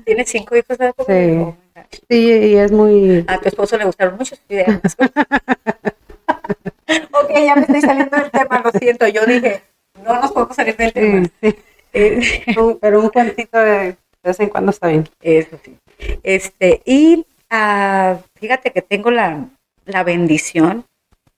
tienes 0.05 0.27
cinco 0.29 0.55
hijos, 0.55 0.77
¿verdad? 0.77 0.95
Sí. 1.05 1.53
sí, 2.09 2.29
y 2.31 2.55
es 2.55 2.71
muy. 2.71 3.23
A 3.27 3.37
tu 3.39 3.47
esposo 3.47 3.77
le 3.77 3.85
gustaron 3.85 4.15
mucho 4.17 4.35
sus 4.35 4.45
ideas. 4.49 4.79
ok, 7.11 7.29
ya 7.45 7.55
me 7.55 7.61
estoy 7.61 7.81
saliendo 7.81 8.17
del 8.17 8.31
tema, 8.31 8.61
lo 8.63 8.71
siento. 8.71 9.07
Yo 9.07 9.25
dije, 9.25 9.63
no 10.03 10.19
nos 10.19 10.31
podemos 10.31 10.55
salir 10.55 10.75
del 10.77 10.93
tema. 10.93 11.25
Sí, 11.41 11.51
sí. 11.51 11.55
Eh, 11.95 12.43
Un- 12.57 12.77
Pero 12.81 12.99
un 13.01 13.09
cuentito 13.09 13.57
de, 13.57 13.71
de 13.71 13.97
vez 14.23 14.39
en 14.39 14.49
cuando 14.49 14.71
está 14.71 14.87
bien. 14.87 15.07
Eso 15.21 15.57
sí. 15.63 15.77
Este, 16.23 16.81
y 16.85 17.25
ah, 17.49 18.19
fíjate 18.39 18.71
que 18.71 18.81
tengo 18.81 19.11
la, 19.11 19.49
la 19.85 20.03
bendición, 20.03 20.85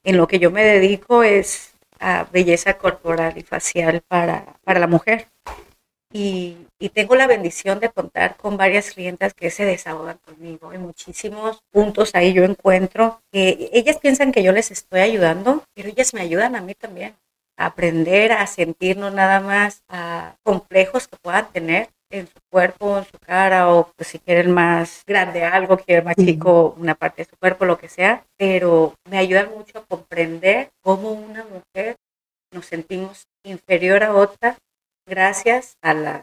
en 0.04 0.16
lo 0.16 0.26
que 0.26 0.38
yo 0.38 0.50
me 0.50 0.64
dedico 0.64 1.22
es 1.22 1.74
a 2.00 2.24
belleza 2.32 2.78
corporal 2.78 3.36
y 3.36 3.42
facial 3.42 4.02
para, 4.08 4.56
para 4.64 4.80
la 4.80 4.86
mujer. 4.86 5.28
Y, 6.12 6.56
y 6.78 6.88
tengo 6.88 7.16
la 7.16 7.26
bendición 7.26 7.80
de 7.80 7.90
contar 7.90 8.36
con 8.36 8.56
varias 8.56 8.92
clientas 8.92 9.34
que 9.34 9.50
se 9.50 9.64
desahogan 9.66 10.18
conmigo. 10.24 10.72
En 10.72 10.80
muchísimos 10.82 11.60
puntos 11.70 12.14
ahí 12.14 12.32
yo 12.32 12.44
encuentro 12.44 13.20
que 13.30 13.68
ellas 13.72 13.98
piensan 13.98 14.32
que 14.32 14.42
yo 14.42 14.52
les 14.52 14.70
estoy 14.70 15.00
ayudando, 15.00 15.64
pero 15.74 15.88
ellas 15.90 16.14
me 16.14 16.22
ayudan 16.22 16.56
a 16.56 16.62
mí 16.62 16.74
también 16.74 17.14
aprender 17.58 18.32
a 18.32 18.46
sentirnos 18.46 19.12
nada 19.12 19.40
más 19.40 19.82
a 19.88 20.36
complejos 20.44 21.08
que 21.08 21.16
puedan 21.20 21.50
tener 21.52 21.90
en 22.10 22.26
su 22.26 22.38
cuerpo, 22.50 22.98
en 22.98 23.04
su 23.04 23.18
cara, 23.18 23.70
o 23.70 23.90
pues, 23.96 24.08
si 24.08 24.18
quieren 24.18 24.52
más 24.52 25.02
grande 25.06 25.44
algo, 25.44 25.76
quieren 25.76 26.04
más 26.04 26.16
chico 26.16 26.74
una 26.78 26.94
parte 26.94 27.22
de 27.22 27.28
su 27.28 27.36
cuerpo, 27.36 27.66
lo 27.66 27.78
que 27.78 27.88
sea, 27.88 28.24
pero 28.38 28.94
me 29.10 29.18
ayudan 29.18 29.50
mucho 29.50 29.78
a 29.78 29.84
comprender 29.84 30.70
cómo 30.82 31.10
una 31.10 31.44
mujer 31.44 31.96
nos 32.52 32.64
sentimos 32.64 33.24
inferior 33.44 34.04
a 34.04 34.14
otra 34.14 34.56
gracias 35.06 35.76
a 35.82 35.92
las 35.94 36.22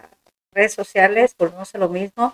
redes 0.54 0.74
sociales, 0.74 1.36
volvemos 1.38 1.76
a 1.76 1.78
lo 1.78 1.90
mismo, 1.90 2.34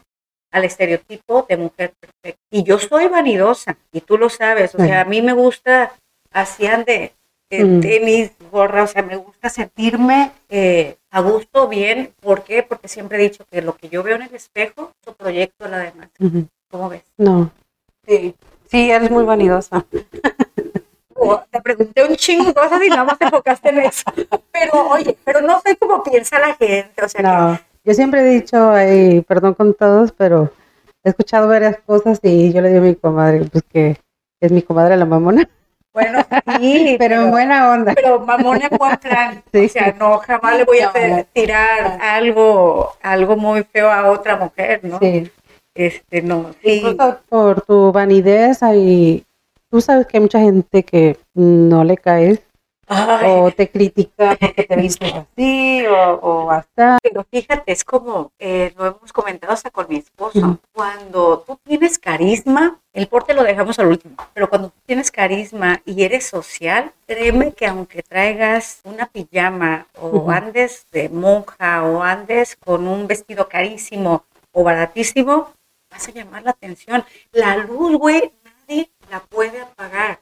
al 0.51 0.63
estereotipo 0.63 1.45
de 1.49 1.57
mujer 1.57 1.93
perfecta. 1.99 2.41
Y 2.51 2.63
yo 2.63 2.77
soy 2.77 3.07
vanidosa, 3.07 3.77
y 3.91 4.01
tú 4.01 4.17
lo 4.17 4.29
sabes, 4.29 4.75
o 4.75 4.77
sea, 4.77 5.01
a 5.01 5.05
mí 5.05 5.21
me 5.21 5.33
gusta, 5.33 5.93
así 6.31 6.67
ande, 6.67 7.13
eh, 7.51 7.63
Mm. 7.65 7.79
tenis, 7.81 8.31
gorra, 8.51 8.83
o 8.83 8.87
sea, 8.87 9.03
me 9.03 9.15
gusta 9.17 9.49
sentirme 9.49 10.31
eh, 10.49 10.97
a 11.11 11.21
gusto, 11.21 11.67
bien. 11.67 12.11
¿Por 12.21 12.43
qué? 12.43 12.63
Porque 12.63 12.87
siempre 12.87 13.17
he 13.19 13.29
dicho 13.29 13.45
que 13.51 13.61
lo 13.61 13.75
que 13.75 13.89
yo 13.89 14.01
veo 14.03 14.15
en 14.15 14.23
el 14.23 14.33
espejo, 14.35 14.91
eso 15.01 15.13
proyecto 15.15 15.65
a 15.65 15.69
la 15.69 15.77
demás. 15.79 16.09
Ujú. 16.19 16.47
¿Cómo 16.71 16.89
ves? 16.89 17.03
No. 17.17 17.51
Sí. 18.07 18.33
Sí, 18.69 18.89
eres 18.89 19.11
muy 19.11 19.25
vanidosa. 19.25 19.85
O 21.13 21.39
te 21.51 21.61
pregunté 21.61 22.03
un 22.07 22.15
chingo 22.15 22.45
de 22.45 22.53
cosas 22.53 22.81
y 22.83 22.89
nada 22.89 23.03
más 23.03 23.19
te 23.19 23.25
enfocaste 23.25 23.69
en 23.69 23.79
eso. 23.79 24.03
Pero, 24.51 24.87
oye, 24.89 25.15
pero 25.23 25.41
no 25.41 25.59
sé 25.61 25.75
cómo 25.77 26.01
piensa 26.03 26.39
la 26.39 26.55
gente, 26.55 27.03
o 27.03 27.07
sea, 27.09 27.21
que 27.21 27.27
No. 27.27 27.59
Yo 27.83 27.93
siempre 27.93 28.21
he 28.21 28.39
dicho, 28.39 28.73
perdón 29.27 29.53
con 29.55 29.73
todos, 29.73 30.11
pero 30.13 30.51
he 31.03 31.09
escuchado 31.09 31.47
varias 31.47 31.77
cosas 31.85 32.19
y 32.23 32.53
yo 32.53 32.61
le 32.61 32.69
digo 32.69 32.79
a 32.81 32.87
mi 32.87 32.95
comadre, 32.95 33.45
pues 33.51 33.63
que 33.67 33.97
es 34.39 34.51
mi 34.51 34.61
comadre 34.61 34.95
la 34.97 35.05
mamona, 35.05 35.49
Bueno, 35.93 36.19
sí, 36.59 36.95
pero 36.97 37.15
en 37.23 37.31
buena 37.31 37.71
onda. 37.71 37.93
pero 37.93 38.19
mamón 38.19 38.61
en 38.61 38.77
buen 38.77 38.97
plan. 38.97 39.43
Sí. 39.53 39.65
O 39.65 39.69
sea, 39.69 39.95
no, 39.99 40.17
jamás 40.19 40.57
le 40.57 40.63
voy 40.63 40.79
a 40.79 40.91
No. 41.07 41.23
tirar 41.33 41.97
algo, 42.01 42.93
algo 43.01 43.35
muy 43.35 43.63
feo 43.63 43.91
a 43.91 44.09
otra 44.09 44.37
mujer, 44.37 44.79
¿no? 44.83 44.99
Sí. 44.99 45.29
Este, 45.75 46.21
no. 46.21 46.51
Sí. 46.63 46.83
Por 47.29 47.61
tu 47.61 47.91
vanidez, 47.91 48.61
hay, 48.63 49.25
tú 49.69 49.81
sabes 49.81 50.07
que 50.07 50.17
hay 50.17 50.21
mucha 50.21 50.39
gente 50.39 50.83
que 50.83 51.17
no 51.33 51.83
le 51.83 51.97
caes 51.97 52.39
Ay, 52.93 53.31
o 53.39 53.51
te 53.51 53.69
critica 53.69 54.35
porque 54.39 54.63
te 54.63 54.75
vistes 54.75 55.13
así 55.13 55.85
o, 55.87 56.13
o 56.15 56.51
hasta. 56.51 56.97
pero 57.01 57.25
fíjate, 57.31 57.71
es 57.71 57.85
como 57.85 58.31
eh, 58.37 58.73
lo 58.77 58.87
hemos 58.87 59.13
comentado 59.13 59.53
hasta 59.53 59.69
con 59.69 59.85
mi 59.87 59.95
esposo. 59.95 60.59
Cuando 60.73 61.39
tú 61.47 61.57
tienes 61.63 61.97
carisma, 61.97 62.79
el 62.91 63.07
porte 63.07 63.33
lo 63.33 63.43
dejamos 63.43 63.79
al 63.79 63.87
último, 63.87 64.15
pero 64.33 64.49
cuando 64.49 64.69
tú 64.69 64.79
tienes 64.85 65.09
carisma 65.09 65.81
y 65.85 66.03
eres 66.03 66.27
social, 66.27 66.91
créeme 67.07 67.53
que 67.53 67.65
aunque 67.65 68.03
traigas 68.03 68.81
una 68.83 69.05
pijama 69.05 69.87
o 69.97 70.29
andes 70.29 70.85
de 70.91 71.07
monja 71.07 71.83
o 71.83 72.03
andes 72.03 72.57
con 72.57 72.87
un 72.87 73.07
vestido 73.07 73.47
carísimo 73.47 74.25
o 74.51 74.63
baratísimo, 74.63 75.49
vas 75.89 76.07
a 76.09 76.11
llamar 76.11 76.43
la 76.43 76.51
atención. 76.51 77.05
La 77.31 77.55
luz, 77.55 77.95
güey, 77.97 78.33
nadie 78.43 78.89
la 79.09 79.21
puede 79.21 79.61
apagar. 79.61 80.19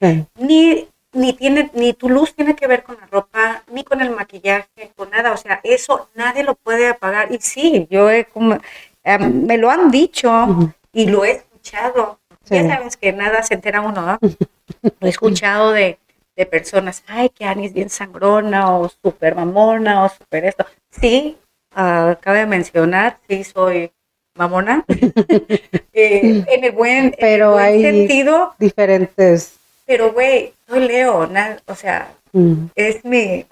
Sí. 0.00 0.26
Ni, 0.36 0.88
ni, 1.12 1.32
tiene, 1.32 1.70
ni 1.74 1.92
tu 1.92 2.08
luz 2.08 2.34
tiene 2.34 2.54
que 2.54 2.66
ver 2.66 2.82
con 2.82 2.96
la 3.00 3.06
ropa, 3.06 3.62
ni 3.72 3.84
con 3.84 4.00
el 4.00 4.10
maquillaje, 4.10 4.92
con 4.96 5.10
nada. 5.10 5.32
O 5.32 5.36
sea, 5.36 5.60
eso 5.64 6.08
nadie 6.14 6.44
lo 6.44 6.54
puede 6.54 6.88
apagar. 6.88 7.32
Y 7.32 7.38
sí, 7.40 7.86
yo 7.90 8.10
he 8.10 8.24
como, 8.24 8.58
eh, 9.04 9.18
me 9.18 9.58
lo 9.58 9.70
han 9.70 9.90
dicho 9.90 10.72
y 10.92 11.06
lo 11.06 11.24
he 11.24 11.32
escuchado. 11.32 12.18
Ya 12.46 12.66
sabes 12.66 12.96
que 12.96 13.12
nada 13.12 13.42
se 13.42 13.54
entera 13.54 13.80
uno, 13.80 14.02
¿no? 14.02 14.18
He 15.00 15.08
escuchado 15.08 15.70
de, 15.72 15.98
de 16.34 16.46
personas, 16.46 17.04
ay, 17.06 17.28
que 17.28 17.44
Ani 17.44 17.66
es 17.66 17.72
bien 17.72 17.90
sangrona 17.90 18.76
o 18.76 18.88
súper 18.88 19.34
mamona 19.36 20.04
o 20.04 20.08
súper 20.08 20.46
esto. 20.46 20.66
Sí, 20.90 21.36
uh, 21.76 22.14
cabe 22.20 22.46
mencionar, 22.46 23.18
sí 23.28 23.44
soy 23.44 23.92
mamona, 24.34 24.84
eh, 25.92 26.44
en 26.48 26.64
el 26.64 26.72
buen, 26.72 27.14
pero 27.20 27.60
en 27.60 27.66
el 27.66 27.72
buen 27.72 27.74
hay 27.74 27.82
sentido. 27.82 28.54
diferentes. 28.58 29.58
Pero, 29.86 30.12
güey, 30.12 30.54
soy 30.70 30.86
Leo, 30.86 31.26
na- 31.26 31.58
o 31.66 31.74
sea, 31.74 32.14
Mm, 32.32 32.66
es 32.76 33.04
mi, 33.04 33.44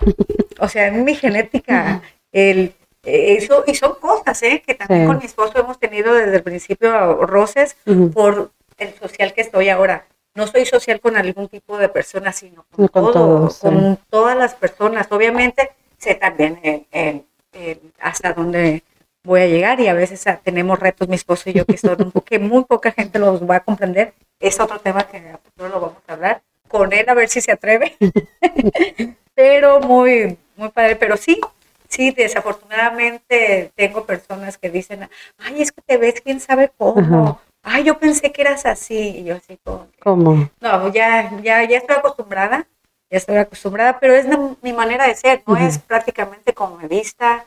o 0.61 0.69
sea, 0.69 0.87
es 0.87 0.93
mi 0.93 1.17
genética. 1.17 2.01
El, 2.31 2.73
eso, 3.03 3.65
y 3.67 3.75
son 3.75 3.95
cosas, 4.01 4.41
¿eh? 4.45 4.63
Que 4.65 4.75
también 4.75 5.01
Sí. 5.03 5.07
con 5.09 5.19
mi 5.19 5.25
esposo 5.25 5.59
hemos 5.59 5.81
tenido 5.81 6.15
desde 6.15 6.37
el 6.37 6.43
principio 6.45 7.27
roces 7.27 7.77
por 8.15 8.53
el 8.77 8.95
social 8.95 9.35
que 9.35 9.41
estoy 9.41 9.69
ahora. 9.69 10.07
No 10.37 10.47
soy 10.47 10.65
social 10.65 11.01
con 11.01 11.17
algún 11.17 11.49
tipo 11.49 11.77
de 11.77 11.89
persona, 11.89 12.33
sino 12.33 12.65
con, 12.71 12.85
No, 12.85 12.89
con 12.89 13.03
todo, 13.07 13.13
todos, 13.13 13.55
sí. 13.57 13.61
con 13.63 13.99
todas 14.11 14.37
las 14.37 14.55
personas. 14.55 15.09
Obviamente 15.11 15.73
sé 15.97 16.15
también 16.15 16.61
el- 16.63 16.87
el- 16.93 17.25
el 17.53 17.81
hasta 18.01 18.33
dónde 18.33 18.85
voy 19.25 19.41
a 19.41 19.47
llegar 19.49 19.81
y 19.81 19.89
a 19.89 19.95
veces 19.95 20.25
ah, 20.29 20.41
tenemos 20.45 20.79
retos 20.79 21.09
mi 21.09 21.17
esposo 21.17 21.51
y 21.51 21.55
yo 21.55 21.67
que 21.67 21.77
son 21.79 22.13
que 22.25 22.39
muy 22.39 22.65
poca 22.65 22.93
gente 22.93 23.19
los 23.19 23.43
va 23.43 23.57
a 23.57 23.61
comprender. 23.65 24.15
Es 24.39 24.61
otro 24.61 24.79
tema 24.79 25.03
que 25.09 25.17
a 25.31 25.39
futuro 25.39 25.69
lo 25.69 25.81
vamos 25.81 26.03
a 26.07 26.13
hablar 26.13 26.43
con 26.69 26.93
él 26.93 27.09
a 27.09 27.15
ver 27.15 27.29
si 27.29 27.41
se 27.41 27.53
atreve. 27.53 27.97
pero 29.35 29.81
muy 29.81 30.37
muy 30.59 30.69
padre, 30.71 30.97
pero 30.97 31.17
sí, 31.17 31.41
sí, 31.89 32.11
desafortunadamente 32.11 33.71
tengo 33.77 34.05
personas 34.05 34.59
que 34.59 34.71
dicen, 34.71 35.09
ay, 35.39 35.63
es 35.63 35.73
que 35.73 35.81
te 35.81 35.97
ves 35.97 36.21
quién 36.21 36.41
sabe 36.41 36.71
cómo, 36.77 37.01
Ajá. 37.01 37.39
ay, 37.63 37.85
yo 37.85 37.99
pensé 37.99 38.33
que 38.33 38.43
eras 38.43 38.67
así, 38.67 39.19
y 39.19 39.25
yo 39.25 39.37
así 39.37 39.59
como, 39.63 39.89
que, 39.91 39.99
¿Cómo? 40.01 40.51
no, 40.61 40.93
ya, 40.93 41.31
ya, 41.43 41.63
ya 41.63 41.79
estoy 41.79 41.97
acostumbrada, 41.97 42.67
ya 43.11 43.19
estoy 43.19 43.37
acostumbrada, 43.37 44.01
pero 44.01 44.15
es 44.15 44.27
mi 44.61 44.73
manera 44.73 45.07
de 45.07 45.15
ser, 45.15 45.43
no 45.47 45.57
es 45.57 45.79
prácticamente 45.79 46.53
como 46.53 46.77
me 46.77 46.89
vista 46.89 47.47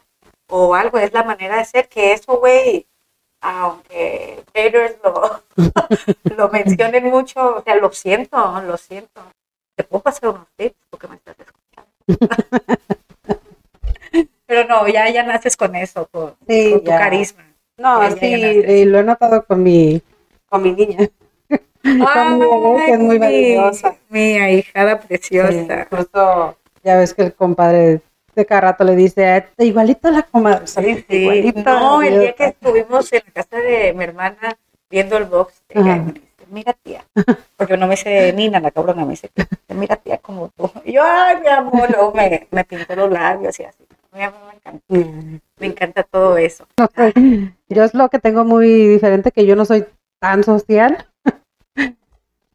o 0.50 0.74
algo, 0.74 0.98
es 0.98 1.12
la 1.14 1.24
manera 1.24 1.58
de 1.58 1.66
ser, 1.66 1.90
que 1.90 2.14
eso, 2.14 2.38
güey, 2.40 2.88
aunque 3.42 4.44
haters 4.54 4.96
lo, 5.04 5.42
lo 6.38 6.50
mencionen 6.50 7.06
mucho, 7.06 7.58
o 7.58 7.64
sea, 7.64 7.76
lo 7.76 7.92
siento, 7.92 8.62
lo 8.62 8.78
siento. 8.78 9.22
Te 9.76 9.84
puedo 9.84 10.02
pasar 10.04 10.30
unos 10.30 10.48
tips 10.56 10.76
porque 10.90 11.08
me 11.08 11.16
estás 11.16 11.36
escuchando. 11.40 11.90
Pero 14.46 14.68
no, 14.68 14.88
ya, 14.88 15.10
ya 15.10 15.24
naces 15.24 15.56
con 15.56 15.76
eso, 15.76 16.08
con, 16.12 16.36
Sí, 16.48 16.72
con 16.72 16.80
tu 16.84 16.86
ya. 16.92 16.98
carisma. 17.00 17.44
No, 17.78 18.02
Ya, 18.04 18.10
ya 18.10 18.16
sí, 18.18 18.32
ganaste. 18.32 18.78
y 18.80 18.86
lo 18.86 19.00
he 19.00 19.04
notado 19.04 19.46
con 19.46 19.64
mi, 19.64 20.02
con 20.50 20.62
mi 20.64 20.74
niña. 20.74 20.98
Con 21.84 22.38
mi 22.38 22.46
bebé, 22.46 22.86
que 22.86 22.92
es 22.94 23.00
muy 23.00 23.16
Ay, 23.16 23.20
valiosa. 23.20 23.96
Mi 24.10 24.38
ahijada 24.38 25.02
Sí, 25.02 25.08
preciosa. 25.08 25.88
justo, 25.90 26.58
ya 26.84 26.98
ves 26.98 27.14
que 27.16 27.24
el 27.24 27.34
compadre 27.34 28.02
de 28.36 28.46
cada 28.46 28.62
rato 28.62 28.84
le 28.84 28.96
dice, 28.96 29.28
"Ah, 29.28 29.46
igualito 29.58 30.10
la 30.12 30.24
comadre, 30.24 30.68
Sí, 30.68 31.06
sí. 31.10 31.16
igualito. 31.16 31.62
No, 31.64 32.02
el 32.02 32.20
día 32.20 32.34
que 32.34 32.44
idiota". 32.44 32.48
estuvimos 32.48 33.14
en 33.14 33.22
la 33.26 33.32
casa 33.44 33.58
de 33.58 33.94
mi 33.94 34.04
hermana 34.04 34.58
viendo 34.90 35.18
el 35.18 35.26
box, 35.26 35.62
ella 35.70 35.94
Ajá. 35.94 36.02
me 36.04 36.14
dice, 36.14 36.28
mira 36.50 36.74
tía, 36.84 37.06
porque 37.56 37.78
no 37.78 37.88
me 37.88 37.92
dice 37.96 38.34
Nina, 38.34 38.60
la 38.60 38.72
cabrona, 38.72 39.06
me 39.06 39.12
dice, 39.12 39.30
mira 39.70 39.96
tía, 39.96 40.18
como 40.18 40.50
tú. 40.50 40.70
Y 40.84 40.94
yo, 40.94 41.02
ay, 41.04 41.38
mi 41.42 41.48
amor, 41.48 41.90
luego 41.90 42.12
me, 42.14 42.48
me 42.52 42.64
pintó 42.66 42.96
los 42.96 43.10
labios 43.12 43.58
y 43.60 43.64
así. 43.64 43.84
Me 44.14 44.24
encanta, 44.26 44.84
me 45.60 45.68
encanta 45.68 46.04
todo 46.04 46.38
eso. 46.38 46.66
Yo 47.70 47.84
es 47.86 47.94
lo 47.94 48.10
que 48.10 48.20
tengo 48.20 48.44
muy 48.44 48.68
diferente, 48.88 49.32
que 49.32 49.46
yo 49.46 49.56
no 49.56 49.64
soy 49.64 49.86
tan 50.20 50.44
social. 50.44 51.06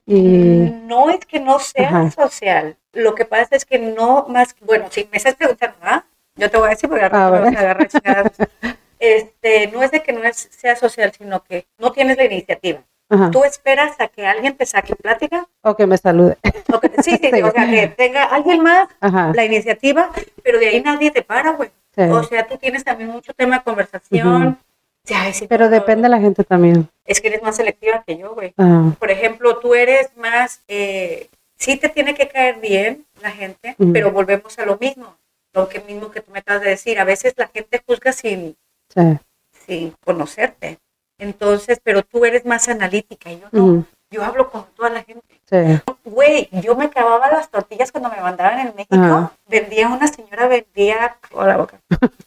Y 0.07 0.71
No 0.85 1.11
es 1.11 1.25
que 1.27 1.41
no 1.41 1.59
sea 1.59 1.89
Ajá. 1.89 2.11
social, 2.11 2.77
lo 2.93 3.15
que 3.15 3.25
pasa 3.25 3.57
es 3.57 3.65
que 3.65 3.79
no 3.79 4.27
más, 4.29 4.55
bueno, 4.61 4.87
si 4.91 5.09
me 5.11 5.19
estás 5.19 5.35
preguntando, 5.35 5.77
¿ah? 5.83 6.05
Yo 6.37 6.51
te 6.51 6.57
voy 6.59 6.67
a 6.69 6.71
decir 6.71 6.89
porque 6.89 7.05
A 7.05 7.09
ahora 7.09 7.31
me 7.31 7.31
ver. 7.31 7.45
vas 7.45 7.57
a 7.57 7.61
agarrar 7.61 7.89
chingadas. 7.89 8.33
Este, 8.99 9.67
no 9.69 9.83
es 9.83 9.91
de 9.91 10.03
que 10.03 10.13
no 10.15 10.25
es, 10.25 10.49
sea 10.51 10.75
social, 10.75 11.13
sino 11.17 11.45
que 11.45 11.67
no 11.79 11.93
tienes 11.93 12.17
la 12.17 12.25
iniciativa. 12.25 12.81
ajá, 13.11 13.31
Tú 13.31 13.45
esperas 13.45 13.95
a 14.01 14.09
que 14.09 14.27
alguien 14.27 14.57
te 14.57 14.65
saque 14.65 14.97
plática 14.97 15.47
o 15.63 15.77
que 15.77 15.87
me 15.87 15.99
salude. 15.99 16.39
O 16.73 16.81
que- 16.81 16.91
sí, 17.03 17.19
sí, 17.21 17.31
Sí. 17.35 17.43
o 17.43 17.51
sea, 17.53 17.67
que 17.71 17.89
tenga 17.89 18.25
alguien 18.25 18.63
más 18.63 18.89
Ajá, 19.01 19.33
la 19.35 19.45
iniciativa, 19.45 20.11
pero 20.43 20.59
de 20.59 20.69
ahí 20.69 20.81
nadie 20.81 21.11
te 21.11 21.21
para, 21.21 21.51
güey. 21.53 21.71
sí. 21.95 22.03
O 22.05 22.23
sea, 22.23 22.47
tú 22.47 22.57
tienes 22.57 22.85
también 22.85 23.11
mucho 23.11 23.35
tema 23.35 23.59
de 23.59 23.65
conversación. 23.65 24.59
Sí, 25.07 25.47
Pero 25.47 25.69
depende 25.69 26.05
de 26.05 26.09
la 26.09 26.21
gente 26.21 26.43
también. 26.43 26.89
Es 27.05 27.21
que 27.21 27.29
eres 27.29 27.43
más 27.43 27.57
selectiva 27.57 28.03
que 28.05 28.19
yo, 28.19 28.35
güey. 28.35 28.53
Ah, 28.59 28.93
Por 28.99 29.11
ejemplo, 29.11 29.59
tú 29.59 29.75
eres 29.75 30.11
más, 30.17 30.63
eh, 30.67 31.29
sí 31.57 31.77
te 31.77 31.89
tiene 31.89 32.15
que 32.15 32.29
caer 32.29 32.61
bien 32.61 33.07
la 33.23 33.31
gente, 33.31 33.77
pero 33.93 34.11
volvemos 34.11 34.59
a 34.59 34.67
lo 34.67 34.79
mismo. 34.79 35.17
Lo 35.53 35.69
que 35.69 35.81
mismo 35.81 36.11
que 36.11 36.21
tú 36.21 36.33
me 36.33 36.41
acabas 36.41 36.63
de 36.63 36.71
decir. 36.71 36.99
A 36.99 37.05
veces 37.05 37.35
la 37.37 37.47
gente 37.47 37.83
juzga 37.87 38.13
sin, 38.13 38.57
sí. 38.89 39.19
sin 39.67 39.95
conocerte. 40.05 40.79
Entonces, 41.19 41.81
pero 41.83 42.03
tú 42.03 42.25
eres 42.25 42.45
más 42.45 42.69
analítica 42.69 43.33
y 43.33 43.41
yo 43.41 43.47
no. 43.53 43.87
Yo 44.11 44.25
hablo 44.25 44.51
con 44.51 44.65
toda 44.77 44.91
la 44.91 45.03
gente. 45.03 45.41
sí. 45.51 45.81
Güey, 46.05 46.49
yo 46.53 46.77
me 46.77 46.85
acababa 46.85 47.31
las 47.33 47.51
tortillas 47.51 47.91
cuando 47.91 48.09
me 48.11 48.21
mandaban 48.21 48.61
en 48.61 48.75
México. 48.77 48.95
Ajá. 48.95 49.33
Vendía 49.49 49.89
una 49.89 50.07
señora, 50.07 50.47
vendía 50.47 51.17
la 51.35 51.57
boca, 51.57 51.79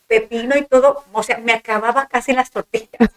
pepino 0.08 0.58
y 0.58 0.64
todo. 0.64 1.04
O 1.14 1.24
sea, 1.24 1.38
me 1.38 1.54
acababa 1.54 2.08
casi 2.08 2.34
las 2.34 2.52
tortillas. 2.52 3.10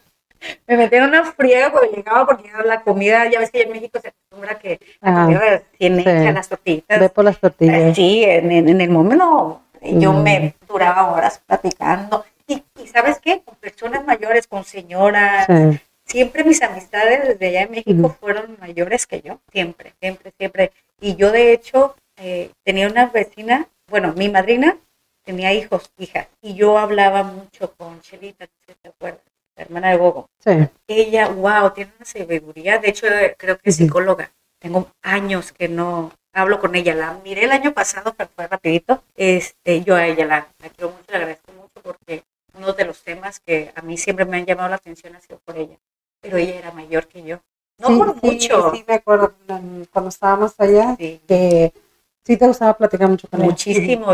Me 0.66 0.76
metía 0.76 0.98
en 0.98 1.04
una 1.08 1.24
friega 1.24 1.70
cuando 1.72 1.90
llegaba 1.92 2.26
porque 2.26 2.50
la 2.64 2.82
comida, 2.82 3.28
ya 3.28 3.38
ves 3.40 3.50
que 3.50 3.62
en 3.62 3.70
México 3.72 3.98
se 4.00 4.08
acostumbra 4.08 4.58
que 4.58 4.80
la 5.00 5.10
Ajá. 5.10 5.24
comida 5.24 5.40
recién 5.40 5.96
Sí. 5.98 6.32
las 6.32 6.48
tortillitas. 6.48 7.00
Ve 7.00 7.08
por 7.08 7.24
las 7.24 7.38
tortillas. 7.38 7.94
Sí, 7.96 8.24
en 8.24 8.80
el 8.80 8.90
momento 8.90 9.60
yo 9.82 10.12
Mm. 10.12 10.22
me 10.22 10.54
duraba 10.68 11.10
horas 11.12 11.40
platicando. 11.46 12.24
Y, 12.46 12.62
y 12.80 12.86
¿sabes 12.88 13.18
qué? 13.20 13.42
Con 13.44 13.54
personas 13.56 14.04
mayores, 14.04 14.46
con 14.46 14.64
señoras, 14.64 15.46
Sí. 15.46 15.80
Siempre 16.12 16.44
mis 16.44 16.60
amistades 16.62 17.26
desde 17.26 17.46
allá 17.48 17.62
en 17.62 17.70
México 17.70 18.14
fueron 18.20 18.58
mayores 18.60 19.06
que 19.06 19.22
yo, 19.22 19.40
siempre, 19.50 19.94
siempre, 19.98 20.32
siempre. 20.38 20.72
Y 21.00 21.16
yo 21.16 21.32
de 21.32 21.54
hecho 21.54 21.96
eh, 22.16 22.50
tenía 22.64 22.86
una 22.86 23.06
vecina, 23.06 23.66
bueno, 23.88 24.12
mi 24.14 24.28
madrina 24.28 24.76
tenía 25.24 25.54
hijos, 25.54 25.90
hijas, 25.96 26.28
y 26.42 26.54
yo 26.54 26.78
hablaba 26.78 27.22
mucho 27.22 27.72
con 27.76 28.00
Chelita, 28.02 28.46
si 28.66 28.74
te 28.74 28.88
acuerdas, 28.88 29.22
la 29.56 29.62
hermana 29.62 29.90
de 29.90 29.96
Gogo. 29.96 30.28
Sí. 30.38 30.50
Ella, 30.86 31.28
wow, 31.28 31.70
tiene 31.70 31.92
una 31.96 32.04
sabiduría, 32.04 32.78
de 32.78 32.90
hecho 32.90 33.06
eh, 33.06 33.34
creo 33.38 33.56
que 33.56 33.70
es 33.70 33.76
psicóloga. 33.76 34.30
Tengo 34.58 34.88
años 35.02 35.50
que 35.50 35.68
no 35.68 36.12
hablo 36.34 36.60
con 36.60 36.74
ella, 36.74 36.94
la 36.94 37.14
miré 37.24 37.44
el 37.44 37.52
año 37.52 37.72
pasado, 37.72 38.14
pero 38.16 38.30
fue 38.36 38.46
rapidito. 38.46 39.02
Este, 39.16 39.82
yo 39.82 39.96
a 39.96 40.06
ella 40.06 40.26
la, 40.26 40.46
la 40.58 40.68
quiero 40.68 40.90
mucho, 40.90 41.04
le 41.08 41.16
agradezco 41.16 41.52
mucho 41.52 41.80
porque 41.82 42.22
uno 42.54 42.72
de 42.74 42.84
los 42.84 43.02
temas 43.02 43.40
que 43.40 43.72
a 43.74 43.82
mí 43.82 43.96
siempre 43.96 44.24
me 44.24 44.36
han 44.36 44.46
llamado 44.46 44.68
la 44.68 44.76
atención 44.76 45.16
ha 45.16 45.20
sido 45.20 45.38
por 45.44 45.56
ella. 45.56 45.78
Pero 46.22 46.36
ella 46.38 46.54
era 46.56 46.70
mayor 46.72 47.06
que 47.08 47.22
yo. 47.22 47.38
No 47.78 47.88
Sí, 47.88 47.96
por 47.98 48.22
mucho. 48.22 48.70
Sí, 48.72 48.84
me 48.86 48.94
acuerdo 48.94 49.34
cuando 49.92 50.08
estábamos 50.08 50.54
allá 50.58 50.94
Sí, 50.96 51.20
que 51.26 51.72
sí 52.24 52.36
te 52.36 52.46
gustaba 52.46 52.74
platicar 52.78 53.08
mucho 53.08 53.28
con 53.28 53.40
ella. 53.40 53.50
muchísimo. 53.50 54.06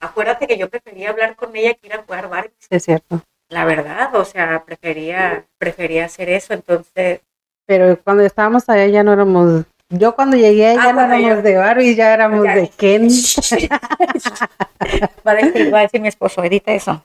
Acuérdate 0.00 0.46
que 0.46 0.58
yo 0.58 0.68
prefería 0.68 1.10
hablar 1.10 1.36
con 1.36 1.54
ella 1.54 1.74
que 1.74 1.86
ir 1.86 1.94
a 1.94 2.02
jugar 2.02 2.28
Barbie. 2.28 2.52
Sí, 2.58 2.68
es 2.70 2.84
cierto. 2.84 3.22
La 3.48 3.64
verdad, 3.64 4.14
o 4.14 4.24
sea, 4.24 4.64
prefería, 4.64 5.44
prefería 5.58 6.04
hacer 6.06 6.28
eso. 6.30 6.52
Entonces, 6.52 7.20
Pero 7.66 7.98
cuando 8.02 8.24
estábamos 8.24 8.68
allá 8.68 8.86
ya 8.86 9.02
no 9.04 9.12
éramos. 9.12 9.64
Yo 9.90 10.14
cuando 10.14 10.36
llegué 10.36 10.74
ya 10.74 10.92
no 10.92 11.00
Ah, 11.00 11.04
éramos 11.16 11.36
yo- 11.36 11.42
de 11.42 11.56
Barbie, 11.56 11.94
ya 11.96 12.14
éramos 12.14 12.44
Ya. 12.44 12.54
de 12.56 12.68
Ken, 12.68 13.08
va 15.26 15.32
a 15.32 15.34
decir, 15.34 15.74
va 15.74 15.78
a 15.78 15.82
decir 15.82 16.00
mi 16.00 16.08
esposo, 16.08 16.42
edita 16.44 16.72
eso. 16.72 17.02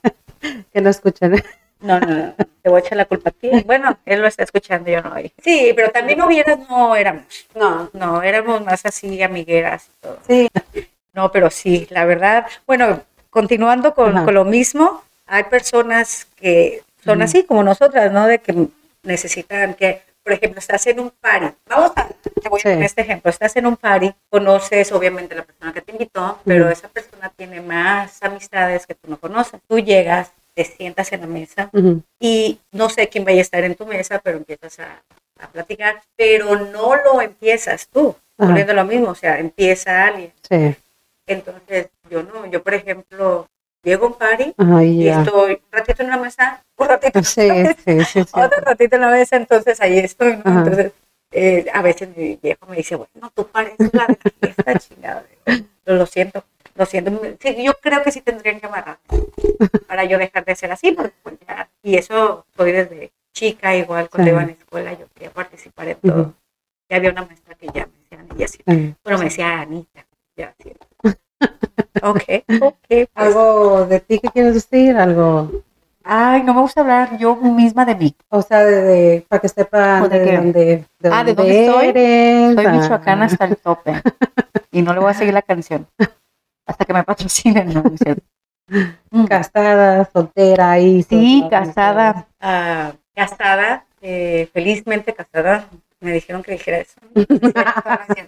que 0.72 0.80
no 0.80 0.90
escuchan. 0.90 1.42
No, 1.86 2.00
no, 2.00 2.06
no, 2.06 2.34
te 2.62 2.68
voy 2.68 2.80
a 2.80 2.84
echar 2.84 2.96
la 2.98 3.04
culpa 3.04 3.30
a 3.30 3.32
ti. 3.32 3.50
Bueno, 3.64 3.96
él 4.04 4.20
lo 4.20 4.26
está 4.26 4.42
escuchando, 4.42 4.90
yo 4.90 5.00
no. 5.02 5.12
oí. 5.14 5.32
Sí, 5.42 5.72
pero 5.76 5.90
también 5.90 6.20
hubieras, 6.20 6.58
no 6.68 6.96
éramos. 6.96 7.24
No. 7.54 7.88
No, 7.92 8.22
éramos 8.22 8.64
más 8.64 8.84
así, 8.84 9.22
amigueras 9.22 9.86
y 9.86 10.02
todo. 10.02 10.18
Sí. 10.26 10.48
No, 11.12 11.30
pero 11.32 11.48
sí, 11.50 11.86
la 11.90 12.04
verdad. 12.04 12.46
Bueno, 12.66 13.02
continuando 13.30 13.94
con, 13.94 14.26
lo 14.34 14.44
mismo, 14.44 15.02
hay 15.26 15.44
personas 15.44 16.26
que 16.36 16.82
son 17.04 17.22
así 17.22 17.44
como 17.44 17.62
nosotras, 17.62 18.10
¿no? 18.12 18.26
De 18.26 18.38
que 18.40 18.66
necesitan 19.04 19.74
que, 19.74 20.02
por 20.24 20.32
ejemplo, 20.32 20.58
estás 20.58 20.86
en 20.88 20.98
un 21.00 21.10
party. 21.10 21.54
Vamos 21.68 21.92
a, 21.96 22.08
te 22.08 22.48
voy 22.48 22.58
a 22.58 22.62
Sí. 22.62 22.68
poner 22.68 22.82
este 22.82 23.02
ejemplo. 23.02 23.30
Estás 23.30 23.54
en 23.56 23.66
un 23.66 23.76
party, 23.76 24.12
conoces 24.28 24.90
obviamente 24.92 25.34
a 25.34 25.38
la 25.38 25.44
persona 25.44 25.72
que 25.72 25.80
te 25.82 25.92
invitó, 25.92 26.40
pero 26.44 26.68
esa 26.68 26.88
persona 26.88 27.32
tiene 27.36 27.60
más 27.60 28.20
amistades 28.22 28.86
que 28.86 28.94
tú 28.94 29.08
no 29.08 29.16
conoces. 29.18 29.60
Tú 29.68 29.78
llegas, 29.78 30.32
te 30.56 30.64
sientas 30.64 31.12
en 31.12 31.20
la 31.20 31.26
mesa 31.26 31.70
y 32.18 32.58
no 32.72 32.88
sé 32.88 33.08
quién 33.08 33.24
vaya 33.26 33.38
a 33.38 33.42
estar 33.42 33.62
en 33.62 33.74
tu 33.74 33.84
mesa, 33.84 34.18
pero 34.24 34.38
empiezas 34.38 34.78
a, 34.80 35.02
a 35.38 35.48
platicar, 35.48 36.00
pero 36.16 36.56
no 36.56 36.96
lo 36.96 37.20
empiezas 37.20 37.88
tú, 37.88 38.16
Ajá. 38.38 38.54
a 38.54 38.72
lo 38.72 38.84
mismo, 38.86 39.10
o 39.10 39.14
sea, 39.14 39.38
empieza 39.38 40.06
alguien. 40.06 40.32
Sí. 40.48 40.74
Entonces, 41.26 41.88
yo 42.10 42.22
no, 42.22 42.46
yo 42.46 42.62
por 42.62 42.72
ejemplo, 42.74 43.46
llego 43.84 44.06
a 44.06 44.08
un 44.08 44.14
party 44.14 44.54
y 44.84 45.08
estoy 45.08 45.52
un 45.54 45.60
ratito 45.70 46.02
en 46.02 46.08
una 46.08 46.16
mesa, 46.18 46.62
un 46.78 46.88
ratito 46.88 47.18
en 47.18 47.24
Sí, 47.24 47.40
otra 47.42 47.54
mesa, 47.54 47.74
sí, 47.84 48.04
sí, 48.04 48.24
sí. 48.24 48.30
otro 48.32 48.60
ratito 48.62 48.96
en 48.96 49.02
la 49.02 49.10
mesa, 49.10 49.36
entonces 49.36 49.80
ahí 49.80 49.98
estoy, 49.98 50.36
¿no? 50.36 50.42
Ajá. 50.44 50.58
Entonces, 50.60 50.92
Eh, 51.32 51.66
a 51.74 51.82
veces 51.82 52.16
mi 52.16 52.38
viejo 52.40 52.64
me 52.66 52.76
dice, 52.76 52.94
bueno, 52.94 53.30
tú 53.34 53.46
pareces 53.48 53.90
la 53.92 54.06
de 54.06 54.16
la 54.22 54.30
fiesta, 54.40 54.74
chingada. 54.78 55.24
Lo 55.84 56.06
siento, 56.06 56.44
lo 56.76 56.86
siento. 56.86 57.20
Sí, 57.40 57.62
yo 57.64 57.72
creo 57.80 58.02
que 58.02 58.10
sí 58.12 58.20
tendrían 58.20 58.60
que 58.60 58.66
amarrar 58.66 58.98
para 59.86 60.04
yo 60.04 60.18
dejar 60.18 60.44
de 60.44 60.54
ser 60.56 60.72
así, 60.72 60.92
porque 60.92 61.14
pues 61.22 61.36
ya, 61.46 61.68
y 61.82 61.96
eso 61.96 62.44
soy 62.56 62.72
desde 62.72 63.12
chica, 63.32 63.74
igual 63.76 64.08
cuando 64.10 64.24
Sí. 64.28 64.30
iba 64.32 64.42
a 64.42 64.46
la 64.46 64.52
escuela, 64.52 64.92
yo 64.92 65.06
quería 65.14 65.30
participar 65.30 65.88
en 65.88 65.96
todo. 66.00 66.20
Ujú. 66.22 66.34
Ya 66.88 66.96
había 66.98 67.10
una 67.10 67.24
maestra 67.24 67.54
que 67.54 67.66
ya 67.74 67.86
me 67.86 67.92
decía 68.02 68.18
Anilla, 68.20 68.48
sí, 68.48 68.58
Sí. 68.66 68.94
pero 69.02 69.18
me 69.18 69.24
decía 69.24 69.60
Anita, 69.60 70.06
ya, 70.36 70.54
sí. 70.62 70.72
ok, 72.02 72.22
ok. 72.60 72.76
pues. 72.88 73.08
¿Algo 73.14 73.86
de 73.86 74.00
ti 74.00 74.18
que 74.20 74.28
quieres 74.28 74.54
decir? 74.54 74.96
¿Algo? 74.96 75.50
Ay, 76.08 76.44
no 76.44 76.54
me 76.54 76.60
gusta 76.60 76.82
hablar 76.82 77.18
yo 77.18 77.34
misma 77.36 77.84
de 77.84 77.96
mí. 77.96 78.14
O 78.28 78.40
sea, 78.40 78.64
de, 78.64 78.80
de- 78.82 79.26
para 79.28 79.40
que 79.40 79.48
sepan 79.48 80.02
¿O 80.04 80.08
de 80.08 80.36
dónde, 80.36 80.84
de 81.00 81.08
Ah, 81.10 81.24
¿de 81.24 81.34
dónde 81.34 81.66
dónde 81.66 81.66
soy? 81.66 81.86
eres. 81.88 82.54
Soy 82.54 82.66
ah, 82.66 82.70
michoacana 82.72 83.24
hasta 83.24 83.44
el 83.46 83.56
tope. 83.56 83.92
Y 84.70 84.82
no 84.82 84.94
le 84.94 85.00
voy 85.00 85.10
a 85.10 85.14
seguir 85.14 85.34
la 85.34 85.42
canción. 85.42 85.86
Hasta 86.66 86.84
que 86.84 86.92
me 86.92 87.04
patrocinen, 87.04 87.72
¿no? 87.72 87.82
No. 87.82 88.16
Mm. 89.10 89.26
Casada, 89.26 90.08
soltera, 90.12 90.78
y 90.80 91.02
Sí, 91.04 91.44
casada. 91.48 92.26
Ah, 92.40 92.92
casada, 93.14 93.84
eh, 94.02 94.48
felizmente 94.52 95.14
casada. 95.14 95.68
Me 96.00 96.12
dijeron 96.12 96.42
que 96.42 96.52
dijera 96.52 96.78
eso. 96.78 97.00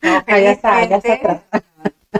No, 0.00 0.22
Ah, 0.28 0.38
ya 0.38 0.52
está, 0.52 0.84
ya 0.84 0.96
está 0.96 1.16
felizmente- 1.18 1.42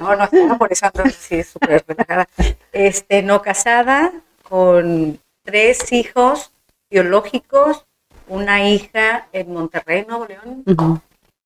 No, 0.01 0.16
no 0.49 0.59
por 0.59 0.73
eso 0.73 0.87
ando 0.87 1.05
así 1.05 1.42
súper 1.44 1.85
relajada. 1.87 2.29
Este, 2.73 3.23
no 3.23 3.40
casada, 3.40 4.12
con 4.42 5.18
tres 5.44 5.92
hijos 5.92 6.51
biológicos, 6.90 7.87
una 8.27 8.68
hija 8.68 9.29
en 9.33 9.53
Monterrey, 9.53 10.05
Nuevo 10.09 10.27
León. 10.27 10.64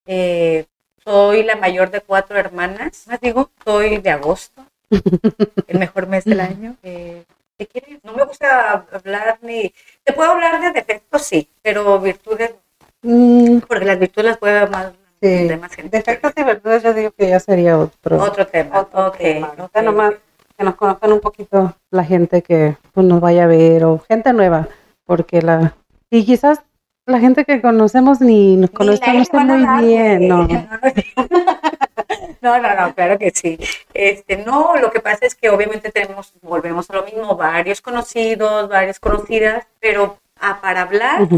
Eh, 0.06 0.64
soy 1.04 1.42
la 1.44 1.56
mayor 1.56 1.90
de 1.90 2.00
cuatro 2.00 2.38
hermanas. 2.38 3.04
Más 3.08 3.20
digo, 3.20 3.50
soy 3.64 3.98
de 3.98 4.10
agosto, 4.10 4.64
el 5.66 5.78
mejor 5.78 6.06
mes 6.06 6.24
del 6.24 6.40
año. 6.40 6.76
Eh, 6.82 7.24
¿Qué 7.58 7.66
quieres? 7.66 7.98
No 8.02 8.12
me 8.14 8.24
gusta 8.24 8.86
hablar 8.92 9.38
ni. 9.42 9.72
Te 10.04 10.12
puedo 10.12 10.32
hablar 10.32 10.60
de 10.60 10.72
defectos, 10.72 11.22
sí, 11.22 11.48
pero 11.62 11.98
virtudes, 12.00 12.54
Mm, 13.04 13.58
porque 13.66 13.84
las 13.84 13.98
virtudes 13.98 14.26
las 14.26 14.38
puede 14.38 14.64
más, 14.68 14.92
sí. 15.20 15.48
de 15.48 15.56
más 15.56 15.74
gente. 15.74 15.96
Defectos 15.96 16.32
y 16.36 16.44
virtudes 16.44 16.84
yo 16.84 16.94
digo 16.94 17.10
que 17.10 17.28
ya 17.30 17.40
sería 17.40 17.76
otro, 17.76 18.22
Otro 18.22 18.46
tema. 18.46 18.78
otro 18.80 19.08
ok, 19.08 19.16
tema. 19.16 19.48
ok, 19.48 19.58
Ahorita 19.58 19.82
nomás 19.82 20.14
que 20.56 20.62
nos 20.64 20.76
conozcan 20.76 21.12
un 21.12 21.18
poquito 21.20 21.74
la 21.90 22.04
gente 22.04 22.42
que 22.42 22.76
pues, 22.92 23.04
nos 23.04 23.20
vaya 23.20 23.42
a 23.44 23.46
ver 23.48 23.84
o 23.84 23.98
gente 24.08 24.32
nueva, 24.32 24.68
porque 25.04 25.42
la 25.42 25.74
y 26.10 26.24
quizás 26.24 26.60
la 27.06 27.18
gente 27.20 27.44
que 27.44 27.60
conocemos 27.60 28.20
ni 28.20 28.56
nos 28.56 28.70
Ni 28.70 28.76
conoce, 28.76 29.00
like 29.12 29.30
conoce 29.30 29.36
van 29.36 29.50
a 29.50 29.76
muy 29.76 29.86
bien, 29.86 30.28
no. 30.28 30.48
No, 32.40 32.60
no, 32.60 32.74
no, 32.74 32.94
claro 32.94 33.18
que 33.18 33.30
sí. 33.30 33.56
Este, 33.94 34.36
no, 34.36 34.76
lo 34.76 34.90
que 34.90 34.98
pasa 35.00 35.26
es 35.26 35.34
que 35.36 35.48
obviamente 35.48 35.92
tenemos, 35.92 36.32
volvemos 36.42 36.90
a 36.90 36.94
lo 36.94 37.04
mismo, 37.04 37.36
varios 37.36 37.80
conocidos, 37.80 38.68
varias 38.68 38.98
conocidas, 38.98 39.66
pero 39.78 40.18
ah, 40.40 40.58
para 40.60 40.82
hablar, 40.82 41.28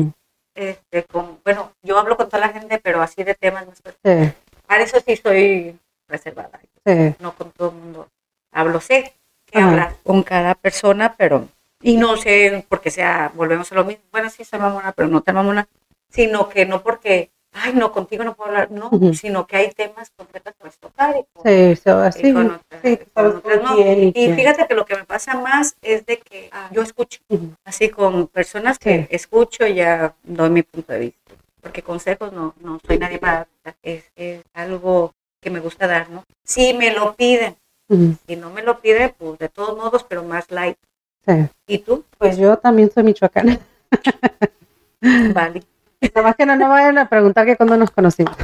este, 0.54 1.04
con, 1.04 1.40
bueno, 1.44 1.72
yo 1.82 1.98
hablo 1.98 2.16
con 2.16 2.28
toda 2.28 2.46
la 2.46 2.52
gente, 2.52 2.78
pero 2.82 3.02
así 3.02 3.22
de 3.22 3.34
temas 3.34 3.66
más 3.66 3.82
Sí, 4.02 4.32
Para 4.66 4.82
eso 4.82 4.98
sí 5.06 5.16
soy 5.16 5.78
reservada, 6.08 6.58
sí. 6.86 7.14
no 7.18 7.34
con 7.34 7.50
todo 7.50 7.68
el 7.68 7.76
mundo 7.76 8.08
hablo, 8.54 8.80
sé 8.80 9.12
que 9.46 9.58
hablar 9.58 9.96
con 10.04 10.22
cada 10.22 10.54
persona, 10.54 11.14
pero, 11.18 11.48
y 11.84 11.96
no 11.96 12.16
sé 12.16 12.64
porque 12.68 12.90
sea, 12.90 13.30
volvemos 13.34 13.70
a 13.70 13.74
lo 13.74 13.84
mismo, 13.84 14.02
bueno, 14.10 14.30
sí 14.30 14.44
soy 14.44 14.58
mamona, 14.58 14.92
pero 14.92 15.08
no 15.08 15.22
tan 15.22 15.34
mamona, 15.34 15.68
sino 16.10 16.48
que 16.48 16.64
no 16.66 16.82
porque, 16.82 17.30
ay, 17.52 17.72
no, 17.74 17.92
contigo 17.92 18.24
no 18.24 18.34
puedo 18.34 18.48
hablar, 18.50 18.70
no, 18.70 18.90
sino 19.12 19.46
que 19.46 19.56
hay 19.56 19.70
temas 19.72 20.10
concretos 20.16 20.54
que 20.54 20.58
puedes 20.60 20.78
tocar 20.78 21.14
y 21.16 21.24
con- 21.32 21.44
Sí, 21.44 21.76
so, 21.76 22.02
y 22.02 22.06
así, 22.06 22.32
con 22.32 22.46
otras- 22.52 22.82
sí, 22.82 22.98
con 23.12 23.42
no. 23.62 23.76
y 23.78 24.32
fíjate 24.34 24.66
que 24.66 24.74
lo 24.74 24.86
que 24.86 24.96
me 24.96 25.04
pasa 25.04 25.34
más 25.38 25.76
es 25.82 26.06
de 26.06 26.18
que 26.18 26.48
ah, 26.52 26.70
yo 26.72 26.82
escucho, 26.82 27.20
así 27.64 27.90
con 27.90 28.28
personas 28.28 28.78
que 28.78 29.02
Sí. 29.02 29.06
escucho 29.10 29.66
y 29.66 29.74
ya 29.74 30.14
doy 30.22 30.50
mi 30.50 30.62
punto 30.62 30.92
de 30.92 30.98
vista. 31.00 31.20
Porque 31.60 31.82
consejos 31.82 32.32
no, 32.32 32.54
no 32.60 32.78
soy 32.86 32.98
nadie 32.98 33.18
para 33.18 33.46
dar, 33.64 33.74
es, 33.82 34.04
es 34.16 34.42
algo 34.54 35.12
que 35.40 35.50
me 35.50 35.60
gusta 35.60 35.86
dar, 35.86 36.08
¿no? 36.10 36.24
Si 36.44 36.72
me 36.74 36.92
lo 36.92 37.14
piden, 37.14 37.56
Ujú. 37.88 38.16
si 38.26 38.36
no 38.36 38.50
me 38.50 38.62
lo 38.62 38.80
piden, 38.80 39.14
pues 39.18 39.38
de 39.38 39.48
todos 39.48 39.76
modos, 39.76 40.04
pero 40.04 40.24
más 40.24 40.50
light. 40.50 40.76
Sí. 41.26 41.48
¿Y 41.66 41.78
tú? 41.78 42.04
Pues 42.18 42.36
yo 42.36 42.56
también 42.58 42.90
soy 42.90 43.02
michoacana. 43.04 43.58
Vale. 45.34 45.62
Nada 46.00 46.22
más 46.22 46.36
que 46.36 46.46
no 46.46 46.56
nos 46.56 46.68
vayan 46.68 46.98
a 46.98 47.08
preguntar 47.08 47.46
que 47.46 47.56
cuando 47.56 47.76
nos 47.76 47.90
conocimos. 47.90 48.36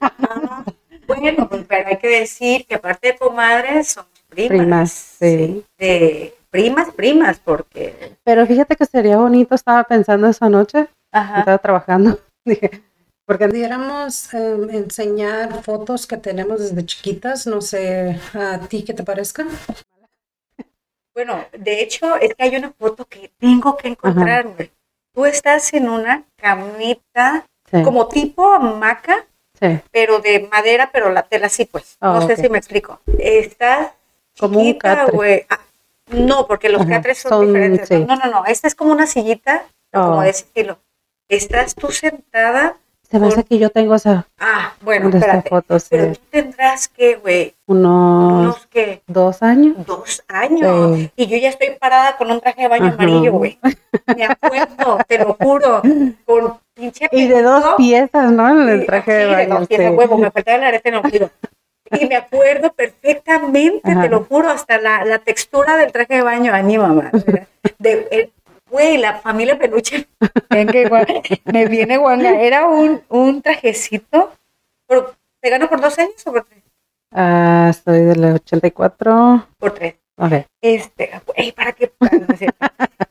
Ah, 0.00 0.64
bueno, 1.06 1.48
pues, 1.48 1.64
pero 1.66 1.88
hay 1.88 1.98
que 1.98 2.08
decir 2.08 2.66
que 2.66 2.76
aparte 2.76 3.08
de 3.08 3.18
comadres, 3.18 3.88
somos 3.88 4.10
primas. 4.28 4.48
Primas, 4.48 4.92
sí. 4.92 5.64
De 5.78 6.34
primas, 6.50 6.90
primas, 6.94 7.40
porque... 7.40 8.14
Pero 8.24 8.46
fíjate 8.46 8.76
que 8.76 8.86
sería 8.86 9.16
bonito, 9.16 9.54
estaba 9.54 9.84
pensando 9.84 10.28
esa 10.28 10.48
noche, 10.48 10.86
Ajá. 11.10 11.40
estaba 11.40 11.58
trabajando, 11.58 12.18
dije, 12.44 12.82
porque 13.28 13.46
Pudiéramos 13.46 14.32
eh, 14.32 14.56
enseñar 14.70 15.62
fotos 15.62 16.06
que 16.06 16.16
tenemos 16.16 16.60
desde 16.60 16.86
chiquitas, 16.86 17.46
no 17.46 17.60
sé 17.60 18.18
a 18.32 18.58
ti 18.68 18.84
qué 18.84 18.94
te 18.94 19.02
parezca. 19.02 19.46
Bueno, 21.18 21.44
de 21.50 21.80
hecho, 21.82 22.14
es 22.14 22.32
que 22.36 22.44
hay 22.44 22.54
una 22.54 22.70
foto 22.78 23.04
que 23.04 23.32
tengo 23.40 23.76
que 23.76 23.88
encontrar, 23.88 24.46
güey. 24.54 24.70
Tú 25.12 25.26
estás 25.26 25.74
en 25.74 25.88
una 25.88 26.22
camita 26.36 27.44
sí, 27.68 27.82
como 27.82 28.06
tipo 28.06 28.52
hamaca, 28.54 29.26
sí, 29.60 29.80
pero 29.90 30.20
de 30.20 30.48
madera, 30.48 30.90
pero 30.92 31.10
la 31.10 31.24
tela 31.24 31.48
sí, 31.48 31.64
pues. 31.64 31.96
Ah, 32.00 32.20
no 32.20 32.24
sé 32.28 32.36
si 32.36 32.48
me 32.48 32.58
explico. 32.58 33.00
Estás 33.18 33.94
Como 34.38 34.60
chiquita, 34.60 35.06
güey. 35.06 35.44
Ah, 35.50 35.58
no, 36.12 36.46
porque 36.46 36.68
los 36.68 36.82
Ajá, 36.82 36.90
catres 36.90 37.18
son, 37.18 37.30
son- 37.30 37.46
diferentes. 37.48 37.88
sí. 37.88 37.98
No, 37.98 38.14
no, 38.14 38.26
no. 38.30 38.46
Esta 38.46 38.68
es 38.68 38.76
como 38.76 38.92
una 38.92 39.08
sillita, 39.08 39.64
como 39.92 40.18
Oh. 40.18 40.20
de 40.22 40.30
ese 40.30 40.44
estilo. 40.44 40.78
Estás 41.28 41.74
tú 41.74 41.90
sentada. 41.90 42.76
Se 43.10 43.18
me 43.18 43.28
hace 43.28 43.42
que 43.44 43.58
yo 43.58 43.70
tengo 43.70 43.94
esa, 43.94 44.26
Ah, 44.38 44.74
bueno, 44.82 45.08
de 45.10 45.18
espérate. 45.18 45.48
foto, 45.48 45.78
sí, 45.78 45.86
Pero 45.90 46.12
tú 46.12 46.20
tendrás 46.30 46.88
que, 46.88 47.16
güey, 47.16 47.54
unos 47.66 48.32
unos 48.42 48.66
que 48.66 49.02
dos 49.06 49.42
años. 49.42 49.76
dos 49.86 50.22
años. 50.28 50.96
Sí. 50.96 51.10
Y 51.16 51.26
yo 51.26 51.36
ya 51.38 51.48
estoy 51.48 51.70
parada 51.80 52.16
con 52.16 52.30
un 52.30 52.40
traje 52.40 52.62
de 52.62 52.68
baño 52.68 52.86
Ajá. 52.86 52.94
amarillo, 52.94 53.32
güey. 53.32 53.58
Me 54.16 54.24
acuerdo, 54.26 54.98
te 55.08 55.18
lo 55.18 55.34
juro. 55.40 55.82
Con 56.26 56.58
pinche 56.74 57.08
Y 57.12 57.26
de 57.28 57.42
dos 57.42 57.64
piezas, 57.76 58.30
¿no? 58.30 58.48
En 58.62 58.68
el 58.68 58.86
traje 58.86 59.12
sí, 59.12 59.18
de 59.18 59.26
baño. 59.26 59.58
dos 59.58 59.68
piezas, 59.68 59.90
sí. 59.90 59.96
huevo, 59.96 60.18
me 60.18 60.30
faltaba 60.30 60.58
el 60.58 60.64
arete 60.64 60.88
en 60.90 60.94
el. 60.96 61.30
Y 61.90 62.04
me 62.06 62.16
acuerdo 62.16 62.70
perfectamente, 62.74 63.90
Ajá. 63.90 64.02
te 64.02 64.08
lo 64.10 64.24
juro, 64.24 64.50
hasta 64.50 64.78
la, 64.78 65.06
la 65.06 65.18
textura 65.20 65.78
del 65.78 65.90
traje 65.90 66.16
de 66.16 66.22
baño, 66.22 66.54
a 66.54 66.62
mi 66.62 66.76
mamá. 66.76 67.10
De, 67.78 68.06
eh, 68.10 68.30
Güey, 68.78 68.98
la 68.98 69.14
familia 69.18 69.58
peluche. 69.58 70.06
Ven 70.50 70.68
que 70.68 70.88
gua- 70.88 71.06
me 71.46 71.66
viene 71.66 71.96
guanga. 71.96 72.40
Era 72.40 72.66
un, 72.68 73.02
un 73.08 73.42
trajecito. 73.42 74.32
Por, 74.86 75.16
¿Te 75.40 75.50
gano 75.50 75.68
por 75.68 75.80
dos 75.80 75.98
años 75.98 76.14
o 76.26 76.32
por 76.32 76.44
tres? 76.44 76.62
Ah, 77.12 77.72
soy 77.84 78.00
del 78.04 78.24
84. 78.24 79.48
Por 79.58 79.72
tres. 79.74 79.94
Este, 80.60 81.10
güey, 81.26 81.52
¿para 81.52 81.72
qué? 81.72 81.92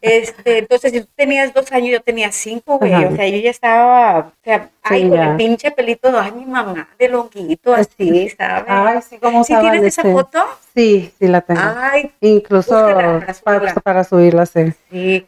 Este, 0.01 0.59
entonces, 0.59 0.91
si 0.93 1.01
tú 1.01 1.07
tenías 1.15 1.53
dos 1.53 1.71
años, 1.71 1.89
yo 1.91 2.01
tenía 2.01 2.31
cinco, 2.31 2.77
güey. 2.77 2.93
Ajá. 2.93 3.07
O 3.07 3.15
sea, 3.15 3.27
yo 3.27 3.37
ya 3.39 3.49
estaba, 3.49 4.19
o 4.19 4.31
sea, 4.43 4.69
ay, 4.83 5.01
Sí, 5.03 5.09
con 5.09 5.17
ya. 5.17 5.31
el 5.31 5.37
pinche 5.37 5.71
pelito, 5.71 6.17
ay, 6.17 6.31
mi 6.33 6.45
mamá, 6.45 6.87
de 6.99 7.09
longuito, 7.09 7.73
así, 7.73 8.29
¿sabes? 8.29 8.65
Ay, 8.67 9.01
sí, 9.01 9.17
¿cómo 9.17 9.43
¿Sí 9.43 9.53
usaban 9.53 9.71
tienes 9.71 9.97
esa 9.97 10.03
foto? 10.03 10.45
Sí, 10.75 11.11
sí 11.17 11.27
la 11.27 11.41
tengo. 11.41 11.59
Ay, 11.61 12.11
Incluso 12.21 12.75
búscala 12.75 12.95
para 12.95 13.19
para, 13.19 13.33
subirla. 13.33 13.73
para 13.81 14.03
subirla, 14.03 14.45
sí. 14.45 14.73
sí. 14.91 15.27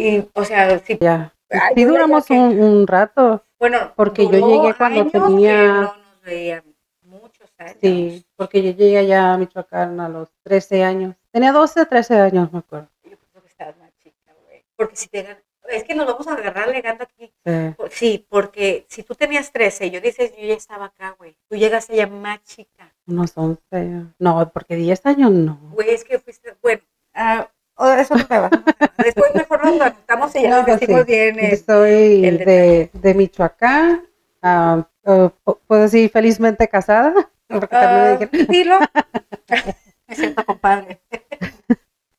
Y, 0.00 0.28
o 0.34 0.44
sea, 0.44 0.78
sí. 0.80 0.98
Ya. 1.00 1.32
Ay, 1.50 1.74
ya 1.76 1.86
duramos 1.86 2.26
que- 2.26 2.34
un, 2.34 2.60
un 2.62 2.86
rato. 2.86 3.44
Bueno, 3.58 3.92
porque 3.96 4.24
yo 4.24 4.30
llegué 4.48 4.74
cuando 4.76 5.06
tenía- 5.06 5.66
no 5.66 5.80
nos 5.82 6.22
veíamos. 6.24 6.74
Muchos 7.02 7.50
años. 7.58 7.76
Sí, 7.82 8.24
porque 8.36 8.62
yo 8.62 8.70
llegué 8.70 8.98
allá 8.98 9.34
a 9.34 9.38
Michoacán 9.38 10.00
a 10.00 10.08
los 10.08 10.28
13 10.44 10.82
años. 10.84 11.14
Tenía 11.32 11.52
12 11.52 11.80
o 11.82 11.86
13 11.86 12.14
años, 12.18 12.52
me 12.52 12.60
acuerdo. 12.60 12.88
Yo 13.04 13.16
creo 13.32 13.42
que 13.42 13.48
estabas 13.48 13.76
más 13.78 13.90
chica, 13.98 14.32
güey. 14.46 14.64
Porque 14.76 14.96
si 14.96 15.08
te 15.08 15.26
Es 15.68 15.84
que 15.84 15.94
nos 15.94 16.06
vamos 16.06 16.26
a 16.26 16.32
agarrar 16.34 16.68
legando 16.68 17.04
aquí. 17.04 17.32
Sí. 17.44 17.74
Sí, 17.90 18.26
porque 18.28 18.86
si 18.88 19.02
tú 19.04 19.14
tenías 19.14 19.52
13 19.52 19.86
y 19.86 19.90
yo 19.90 20.00
dices, 20.00 20.32
yo 20.36 20.44
ya 20.46 20.54
estaba 20.54 20.86
acá, 20.86 21.14
güey. 21.18 21.36
Tú 21.48 21.56
llegaste 21.56 21.94
ya 21.94 22.06
más 22.08 22.42
chica. 22.44 22.92
Unos 23.06 23.32
11. 23.36 24.06
No, 24.18 24.50
porque 24.52 24.74
10 24.76 25.04
años 25.06 25.30
no. 25.30 25.58
Güey, 25.72 25.90
es 25.90 26.02
que 26.04 26.18
fuiste, 26.18 26.56
bueno, 26.62 26.82
ah, 27.14 27.48
oh, 27.80 27.92
eso 27.92 28.14
no 28.16 28.24
me 28.28 28.38
va. 28.38 28.50
Después 28.98 29.34
mejor 29.34 29.64
nos 29.64 29.80
anotamos 29.80 30.34
y 30.36 30.42
ya 30.42 30.50
No, 30.50 30.56
nos 30.56 30.64
pues 30.66 30.80
decimos 30.80 31.04
sí. 31.06 31.12
bien. 31.12 31.38
Eh, 31.38 31.56
soy 31.56 32.24
el 32.26 32.38
de, 32.38 32.90
de 32.92 33.14
Michoacán. 33.14 34.02
ah, 34.42 34.86
ah, 35.06 35.32
puedo 35.66 35.82
decir 35.82 36.10
felizmente 36.10 36.68
casada. 36.68 37.12
Porque 37.48 37.66
también 37.68 38.30
me 38.32 38.40
ah, 38.42 38.46
dilo. 38.48 38.78
Me 40.08 40.16
siento 40.16 40.44
compadre. 40.44 41.00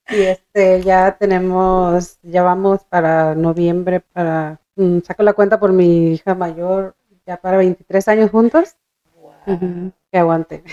Y 0.10 0.22
este, 0.24 0.82
ya 0.84 1.18
tenemos, 1.18 2.20
ya 2.22 2.44
vamos 2.44 2.84
para 2.86 3.34
noviembre, 3.36 4.02
para, 4.02 4.60
mm, 4.76 5.00
saco 5.02 5.24
la 5.24 5.34
cuenta 5.34 5.60
por 5.60 5.72
mi 5.72 6.14
hija 6.14 6.36
mayor, 6.36 6.96
ya 7.26 7.38
para 7.38 7.58
23 7.58 8.08
años 8.10 8.32
juntos. 8.32 8.76
Wow. 9.16 9.34
Ujú, 9.48 9.92
Que 10.12 10.18
aguante. 10.20 10.64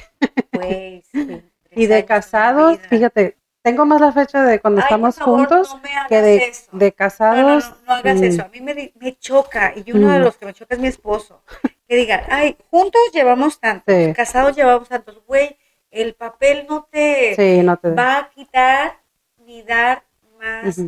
Sí, 0.53 1.03
Y 1.71 1.87
de 1.87 2.05
casados, 2.05 2.79
fíjate, 2.89 3.38
tengo 3.69 3.87
más 3.87 4.01
la 4.01 4.13
fecha 4.13 4.43
de 4.43 4.61
cuando 4.61 4.81
Ay, 4.81 4.85
estamos 4.85 5.17
favor, 5.17 5.39
juntos 5.41 5.75
no 5.75 5.81
que 6.09 6.23
de, 6.23 6.37
eso. 6.49 6.69
de 6.73 6.87
No, 6.87 6.91
no, 6.91 6.97
casados. 6.97 7.71
no, 7.71 7.77
no 7.87 7.93
hagas 7.95 8.17
mm, 8.21 8.25
eso. 8.25 8.43
A 8.45 8.49
mí 8.49 8.61
me, 8.61 8.93
me 8.99 9.19
choca, 9.19 9.73
y 9.77 9.93
uno 9.93 10.11
de 10.11 10.19
Mm. 10.19 10.23
los 10.23 10.37
que 10.37 10.47
me 10.47 10.55
choca 10.55 10.75
es 10.75 10.81
mi 10.81 10.89
esposo. 10.89 11.43
Que 11.89 11.97
diga, 11.97 12.25
ay, 12.31 12.57
juntos 12.71 13.01
llevamos 13.13 13.61
tantos, 13.61 13.95
Sí. 13.95 14.13
casados 14.15 14.55
llevamos 14.57 14.89
tantos. 14.89 15.23
Güey, 15.27 15.57
el 15.91 16.15
papel 16.15 16.67
no 16.69 16.87
te 16.91 17.35
Sí, 17.35 17.63
no 17.63 17.77
te. 17.79 17.91
va 17.91 18.19
a 18.19 18.29
quitar 18.31 18.99
ni 19.39 19.63
dar 19.63 20.03
más 20.39 20.79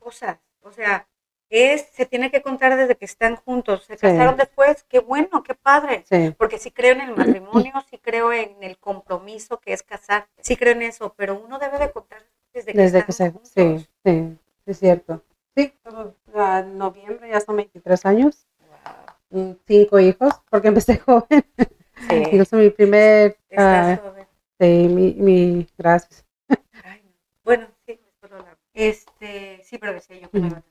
cosas. 0.00 0.38
O 0.62 0.70
sea, 0.72 1.06
es, 1.54 1.86
se 1.92 2.06
tiene 2.06 2.30
que 2.30 2.40
contar 2.40 2.76
desde 2.76 2.96
que 2.96 3.04
están 3.04 3.36
juntos. 3.36 3.84
Se 3.84 3.94
Sí. 3.94 4.00
casaron 4.00 4.36
después, 4.36 4.84
qué 4.88 5.00
bueno, 5.00 5.42
qué 5.42 5.54
padre. 5.54 6.04
Sí, 6.08 6.34
Porque 6.38 6.58
sí 6.58 6.70
creo 6.70 6.92
en 6.94 7.02
el 7.02 7.14
matrimonio, 7.14 7.72
sí 7.90 7.98
creo 7.98 8.32
en 8.32 8.62
el 8.62 8.78
compromiso 8.78 9.60
que 9.60 9.72
es 9.74 9.82
casar, 9.82 10.28
sí 10.38 10.56
creo 10.56 10.72
en 10.72 10.82
eso, 10.82 11.12
pero 11.16 11.38
uno 11.38 11.58
debe 11.58 11.78
de 11.78 11.92
contar 11.92 12.22
desde 12.54 12.72
que, 12.72 12.78
desde 12.78 13.04
que 13.04 13.12
se. 13.12 13.30
juntos. 13.30 13.50
Sí, 13.54 13.86
sí, 14.04 14.38
es 14.66 14.78
cierto. 14.78 15.22
Sí, 15.54 15.74
en 16.34 16.78
noviembre 16.78 17.28
ya 17.28 17.40
son 17.40 17.56
23 17.56 18.06
años, 18.06 18.46
Wow. 19.30 19.42
mm, 19.42 19.56
cinco 19.66 20.00
hijos, 20.00 20.32
porque 20.48 20.68
empecé 20.68 20.96
joven. 21.06 21.44
Sí. 22.08 22.14
Incluso 22.40 22.56
mi 22.56 22.70
primer. 22.70 23.36
Estás 23.50 23.98
ah, 23.98 24.02
joven. 24.02 24.26
sí, 24.58 24.88
mi, 24.88 25.12
mi. 25.14 25.66
Gracias. 25.76 26.24
Ay, 26.82 27.02
no. 27.04 27.10
Bueno, 27.44 27.66
sí, 27.86 28.00
después 28.02 28.30
lo 28.32 28.38
hablamos. 28.38 28.58
Este, 28.74 29.60
sí, 29.64 29.76
pero 29.76 29.92
decía 29.92 30.16
yo 30.18 30.30
que 30.30 30.38
Ujú. 30.38 30.46
iba 30.48 30.56
a. 30.56 30.62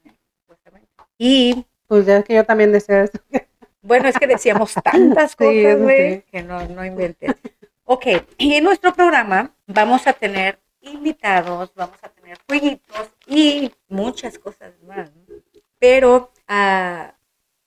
Y 1.23 1.67
Pues 1.85 2.07
ya 2.07 2.23
que 2.23 2.33
yo 2.33 2.43
también 2.43 2.71
deseo 2.71 3.03
eso. 3.03 3.19
bueno, 3.83 4.07
es 4.07 4.17
que 4.17 4.25
decíamos 4.25 4.73
tantas 4.83 5.35
cosas, 5.35 5.79
güey, 5.79 6.15
sí. 6.15 6.23
que 6.31 6.41
no, 6.41 6.67
no 6.67 6.83
inventes. 6.83 7.35
Ok, 7.83 8.07
y 8.39 8.55
en 8.55 8.63
nuestro 8.63 8.91
programa 8.91 9.53
vamos 9.67 10.07
a 10.07 10.13
tener 10.13 10.57
invitados, 10.81 11.71
vamos 11.75 11.97
a 12.01 12.09
tener 12.09 12.39
jueguitos 12.47 13.11
y 13.27 13.71
muchas 13.87 14.39
cosas 14.39 14.73
más. 14.81 15.11
¿no? 15.13 15.35
Pero 15.77 16.31
ah, 16.47 17.13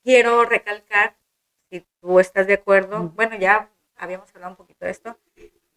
quiero 0.03 0.45
recalcar, 0.47 1.15
si 1.71 1.87
tú 2.01 2.19
estás 2.19 2.49
de 2.49 2.55
acuerdo, 2.55 3.13
bueno, 3.15 3.37
ya 3.37 3.69
habíamos 3.95 4.35
hablado 4.35 4.51
un 4.51 4.57
poquito 4.57 4.85
de 4.85 4.91
esto, 4.91 5.17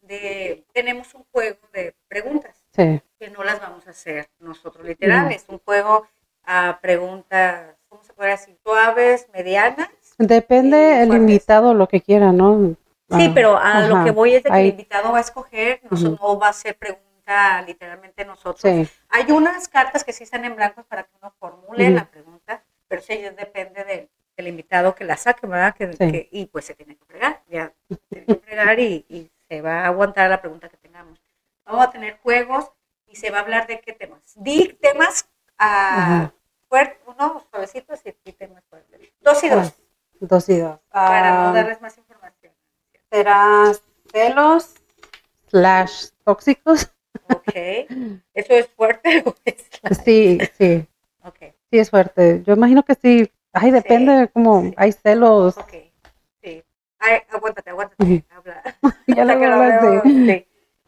de 0.01 0.65
tenemos 0.73 1.13
un 1.13 1.25
juego 1.31 1.59
de 1.73 1.93
preguntas 2.07 2.55
Sí, 2.71 3.01
que 3.19 3.29
no 3.29 3.43
las 3.43 3.59
vamos 3.59 3.85
a 3.85 3.91
hacer 3.91 4.29
nosotros 4.39 4.87
literal, 4.87 5.31
es 5.31 5.45
un 5.47 5.59
juego 5.59 6.07
a 6.47 6.79
preguntas, 6.81 7.75
¿cómo 7.89 8.03
se 8.03 8.13
puede 8.13 8.31
decir? 8.31 8.57
Suaves, 8.63 9.27
medianas. 9.33 9.89
depende 10.17 11.03
el 11.03 11.13
invitado 11.13 11.73
lo 11.75 11.87
que 11.87 12.01
quiera, 12.01 12.31
¿no? 12.31 12.75
Sí, 13.09 13.27
Ah, 13.29 13.31
pero 13.35 13.57
a 13.57 13.81
lo 13.81 14.03
que 14.03 14.11
voy 14.11 14.33
es 14.35 14.43
de 14.43 14.49
que 14.49 14.59
el 14.59 14.65
invitado 14.67 15.11
va 15.11 15.19
a 15.19 15.21
escoger, 15.21 15.81
no, 15.89 15.97
no 16.09 16.39
va 16.39 16.49
a 16.49 16.53
ser 16.53 16.75
pregunta 16.77 17.61
literalmente 17.67 18.25
nosotros. 18.25 18.61
Sí, 18.61 18.89
Hay 19.09 19.31
unas 19.31 19.67
cartas 19.67 20.03
que 20.03 20.13
sí 20.13 20.23
están 20.23 20.43
en 20.45 20.55
blancos 20.55 20.85
para 20.85 21.03
que 21.03 21.11
uno 21.21 21.31
formule 21.39 21.89
la 21.91 22.05
pregunta, 22.09 22.63
pero 22.87 23.01
sí 23.01 23.17
depende 23.17 23.83
de- 23.83 24.09
del 24.37 24.47
invitado 24.47 24.95
que 24.95 25.03
la 25.03 25.17
saque, 25.17 25.45
¿verdad? 25.47 25.75
Que, 25.75 25.91
Sí. 25.93 25.97
que- 26.11 26.29
y 26.31 26.45
pues 26.45 26.65
se 26.65 26.75
tiene 26.75 26.95
que 26.95 27.05
fregar, 27.05 27.41
ya 27.49 27.73
tiene 28.09 28.25
que 28.27 28.35
fregar 28.35 28.79
y, 28.79 29.05
y 29.09 29.29
se 29.49 29.61
va 29.61 29.81
a 29.81 29.87
aguantar 29.87 30.29
la 30.29 30.39
pregunta 30.41 30.69
que 30.69 30.77
tengamos. 30.77 31.19
Vamos 31.65 31.85
a 31.85 31.91
tener 31.91 32.17
juegos 32.19 32.71
y 33.07 33.15
se 33.15 33.29
va 33.31 33.39
a 33.39 33.41
hablar 33.41 33.67
de 33.67 33.79
qué 33.81 33.93
temas. 33.93 34.21
Di 34.35 34.77
temas 34.81 35.27
a 35.57 36.31
Ajá. 36.69 36.69
fuertes, 36.69 36.97
uno 37.07 37.43
suavecitos 37.49 37.99
y 38.05 38.13
di 38.25 38.33
temas 38.33 38.63
fuertes. 38.69 38.99
Dos 39.21 39.43
y 39.43 39.49
dos, 39.49 39.73
dos 40.19 40.49
y 40.49 40.57
dos. 40.59 40.79
para 40.89 41.29
Ah, 41.29 41.47
no 41.47 41.53
darles 41.53 41.81
más 41.81 41.97
información. 41.97 42.53
será 43.11 43.71
celos 44.11 44.75
slash 45.47 46.07
tóxicos. 46.23 46.91
Ok. 47.29 47.53
¿Eso 48.33 48.53
es 48.53 48.67
fuerte 48.69 49.23
o 49.25 49.35
es? 49.45 49.69
Sí, 50.05 50.39
sí, 50.57 50.87
Ok, 51.23 51.37
sí 51.71 51.79
es 51.79 51.89
fuerte. 51.89 52.43
Yo 52.45 52.53
imagino 52.53 52.83
que 52.83 52.95
sí. 52.95 53.31
Ay, 53.53 53.71
depende 53.71 54.29
como 54.33 54.61
sí. 54.61 54.73
hay 54.77 54.91
celos. 54.91 55.57
ok. 55.57 55.73
Sí. 56.43 56.63
Ay, 56.99 57.21
aguántate, 57.31 57.69
aguántate. 57.69 58.25
Habla. 58.29 58.61
Ya 59.07 59.23
lo 59.25 59.33
hablas 59.33 59.81
veo, 59.81 60.01
de- 60.03 60.09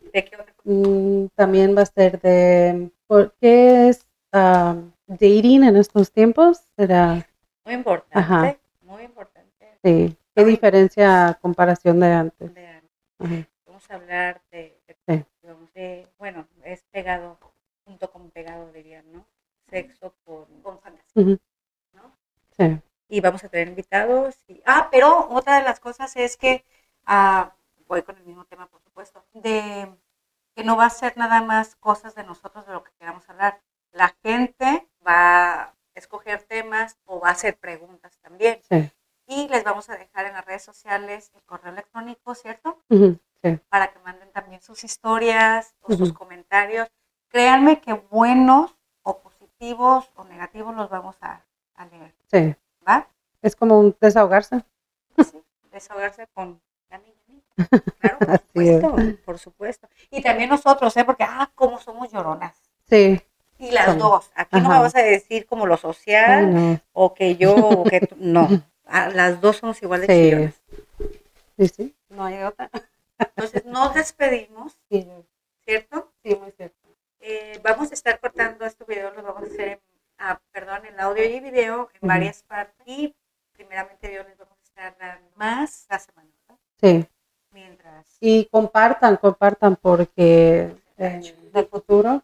sí. 0.02 0.10
¿De 0.14 0.26
qué 0.26 0.36
otra 0.36 0.54
cosa? 0.54 0.62
Mm, 0.66 1.28
también 1.36 1.76
va 1.78 1.82
a 1.84 1.86
ser 1.86 2.20
de 2.22 2.92
por 3.08 3.34
qué 3.40 3.90
es 3.90 4.06
ah, 4.34 4.76
dating 5.10 5.64
en 5.64 5.76
estos 5.78 6.12
tiempos. 6.12 6.60
Será, 6.76 7.28
Muy 7.66 7.74
importante. 7.76 8.18
Ajá. 8.20 8.58
Muy 8.82 9.04
importante. 9.04 9.78
sí. 9.84 10.16
¿Qué 10.36 10.46
diferencia 10.46 11.28
a 11.28 11.34
comparación 11.34 12.00
de 12.00 12.14
antes? 12.14 12.52
Ajá. 13.20 13.48
Vamos 13.66 13.90
a 13.92 13.96
hablar 13.96 14.42
de, 14.52 14.80
de- 14.88 14.98
Sí. 15.08 15.26
digamos, 15.42 15.74
de- 15.74 16.08
bueno, 16.18 16.48
es 16.64 16.84
pegado, 16.92 17.38
junto 17.86 18.10
con 18.12 18.30
pegado 18.32 18.72
dirían, 18.72 19.12
¿no? 19.12 19.26
Sexo 19.70 20.14
con, 20.24 20.46
con 20.62 20.80
fantasía. 20.80 21.38
¿no? 21.94 22.12
Sí. 22.58 22.80
y 23.12 23.22
vamos 23.22 23.44
a 23.44 23.50
tener 23.50 23.68
invitados. 23.68 24.38
y- 24.48 24.62
ah, 24.66 24.88
pero 24.92 25.28
otra 25.30 25.58
de 25.58 25.64
las 25.64 25.80
cosas 25.80 26.16
es 26.16 26.38
que, 26.38 26.64
ah, 27.06 27.54
voy 27.88 28.04
con 28.04 28.16
el 28.18 28.24
mismo 28.24 28.46
tema, 28.46 28.68
por 28.68 28.82
supuesto, 28.82 29.26
de 29.34 29.92
que 30.56 30.64
no 30.64 30.78
va 30.78 30.86
a 30.86 30.90
ser 30.92 31.18
nada 31.18 31.42
más 31.42 31.76
cosas 31.76 32.16
de 32.16 32.24
nosotros 32.24 32.66
de 32.68 32.74
lo 32.74 32.84
que 32.84 32.92
queramos 33.00 33.28
hablar. 33.30 33.60
La 33.92 34.16
gente 34.24 34.88
va 35.06 35.62
a 35.62 35.74
escoger 35.96 36.44
temas 36.44 36.98
o 37.06 37.20
va 37.20 37.30
a 37.30 37.32
hacer 37.34 37.58
preguntas 37.58 38.18
también. 38.22 38.62
Sí. 38.70 38.92
Y 39.28 39.48
les 39.50 39.64
vamos 39.64 39.90
a 39.90 39.98
dejar 39.98 40.26
en 40.26 40.34
las 40.34 40.46
redes 40.46 40.64
sociales 40.64 41.32
el 41.36 41.44
correo 41.44 41.72
electrónico, 41.72 42.34
¿cierto? 42.36 42.80
Sí. 42.90 43.58
Para 43.70 43.92
que 43.92 44.00
manden 44.00 44.32
también 44.32 44.62
sus 44.62 44.84
historias 44.84 45.76
o 45.82 45.94
sus 45.94 46.14
comentarios. 46.14 46.90
Créanme 47.30 47.80
que 47.80 47.94
buenos 47.94 48.76
o 49.04 49.20
positivos 49.20 50.10
o 50.16 50.24
negativos 50.24 50.76
los 50.76 50.90
vamos 50.90 51.16
a, 51.22 51.46
a 51.76 51.86
leer, 51.86 52.14
Sí. 52.32 52.56
¿va? 52.88 53.08
Es 53.42 53.56
como 53.56 53.80
un 53.80 53.96
desahogarse. 54.02 54.64
Sí, 55.18 55.42
desahogarse 55.72 56.28
con 56.34 56.60
la 56.90 56.98
niña. 56.98 57.16
Claro, 58.00 58.18
por 58.20 58.38
supuesto, 58.40 58.96
por 59.26 59.38
supuesto. 59.40 59.90
Y 60.10 60.22
también 60.24 60.50
nosotros, 60.50 60.96
¿eh? 60.98 61.06
Porque, 61.06 61.24
ah, 61.24 61.52
cómo 61.56 61.80
somos 61.80 62.12
lloronas. 62.12 62.58
Sí. 62.90 63.22
Y 63.60 63.72
las 63.72 63.98
dos. 63.98 64.32
Aquí 64.36 64.60
no 64.62 64.70
me 64.70 64.80
vas 64.80 64.96
a 64.96 65.02
decir 65.02 65.46
como 65.46 65.66
lo 65.68 65.76
Ay, 65.76 65.80
social 65.82 66.54
no. 66.54 66.82
o 66.94 67.14
que 67.14 67.36
yo 67.36 67.56
o 67.56 67.84
que 67.84 68.02
tú. 68.02 68.16
No. 68.20 68.48
Ah, 68.86 69.10
las 69.14 69.40
dos 69.42 69.58
somos 69.58 69.82
igual 69.84 70.08
de 70.08 70.52
Sí. 71.58 71.68
Sí, 71.68 71.68
sí. 71.76 71.96
No 72.10 72.24
hay 72.26 72.42
otra. 72.42 72.72
Entonces, 73.20 73.66
nos 73.66 73.94
despedimos, 73.94 74.78
Sí, 74.90 75.08
¿cierto? 75.66 76.12
sí, 76.24 76.36
muy 76.36 76.52
cierto. 76.52 76.76
Eh, 77.20 77.60
vamos 77.62 77.92
a 77.92 77.94
estar 77.94 78.18
cortando 78.20 78.66
estos 78.66 78.88
videos, 78.88 79.14
los 79.16 79.24
vamos 79.26 79.44
a 79.44 79.46
hacer 79.46 79.68
en, 79.68 79.80
ah, 80.20 80.40
perdón, 80.52 80.86
en 80.86 81.00
audio 81.00 81.26
y 81.26 81.40
video 81.42 81.90
en 82.02 82.08
varias 82.08 82.44
partes. 82.44 82.82
Y 82.88 83.14
primeramente 83.52 84.08
Dios 84.08 84.26
les 84.26 84.38
vamos 84.38 84.58
a 84.58 84.64
estar 84.64 84.98
dando 84.98 85.30
más 85.36 85.86
la 85.90 86.00
semana, 86.00 86.30
¿verdad? 86.48 86.60
Sí. 86.82 87.08
Mientras. 87.52 88.18
Y 88.22 88.46
compartan, 88.46 89.18
compartan 89.18 89.76
porque 89.76 90.74
eh, 90.98 91.36
del 91.52 91.66
futuro 91.68 92.24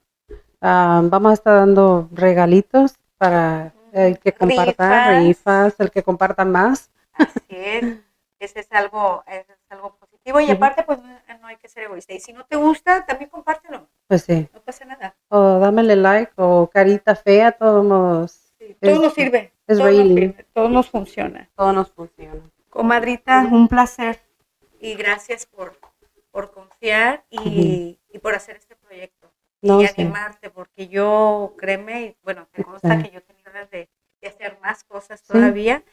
ah, 0.66 1.02
vamos 1.04 1.32
a 1.32 1.34
estar 1.34 1.54
dando 1.56 2.10
regalitos 2.12 2.96
para 3.18 3.74
el 3.94 4.20
que 4.20 4.34
comparta, 4.34 5.10
Rifas. 5.12 5.24
rifas, 5.24 5.80
el 5.80 5.92
que 5.92 6.04
comparta 6.04 6.44
más. 6.46 6.92
Así 7.14 7.40
es. 7.50 7.98
Ese 8.40 8.60
es 8.60 8.68
algo, 8.72 9.24
ese 9.28 9.46
es 9.54 9.72
algo 9.72 9.96
positivo. 9.96 10.40
Y 10.42 10.52
aparte, 10.52 10.84
pues 10.84 11.00
no, 11.02 11.48
hay 11.48 11.56
que 11.58 11.70
ser 11.70 11.84
egoísta. 11.84 12.14
Y 12.14 12.20
si 12.20 12.34
no 12.34 12.46
te 12.46 12.58
gusta, 12.58 13.06
también 13.06 13.30
compártelo. 13.30 13.88
Pues 14.08 14.24
sí. 14.24 14.50
No 14.54 14.60
pasa 14.62 14.84
nada. 14.86 15.16
O 15.30 15.60
dámele 15.60 15.96
like 15.96 16.34
o 16.36 16.70
carita 16.72 17.16
fea, 17.16 17.52
todos 17.54 17.86
nos, 17.86 18.32
Sí, 18.60 18.76
todo 18.82 18.92
Es- 18.92 19.00
nos 19.00 19.14
sirve. 19.14 19.54
es 19.68 19.78
todo, 19.78 19.88
nos 19.88 19.96
sirve, 20.08 20.46
todo 20.54 20.70
nos 20.70 20.90
funciona. 20.90 21.50
todo 21.56 21.72
nos 21.74 21.92
funciona. 21.92 22.42
Comadrita, 22.70 23.48
un 23.50 23.68
placer. 23.70 24.20
Y 24.82 24.96
gracias 24.96 25.46
por, 25.46 25.80
por 26.32 26.52
confiar 26.52 27.24
y, 27.30 27.98
y 28.12 28.20
por 28.20 28.36
hacer 28.36 28.58
este 28.58 28.76
proyecto. 28.76 29.15
No 29.68 29.82
y 29.82 29.86
sé. 29.88 29.94
animarte, 29.94 30.50
porque 30.50 30.88
yo, 30.88 31.56
créeme, 31.58 32.04
y 32.04 32.18
bueno, 32.24 32.48
te 32.52 32.62
consta 32.62 32.98
que 32.98 33.12
yo 33.12 33.22
tenía 33.24 33.44
ganas 33.46 33.70
de, 33.70 33.90
de 34.22 34.28
hacer 34.28 34.60
más 34.62 34.84
cosas 34.84 35.24
todavía, 35.24 35.84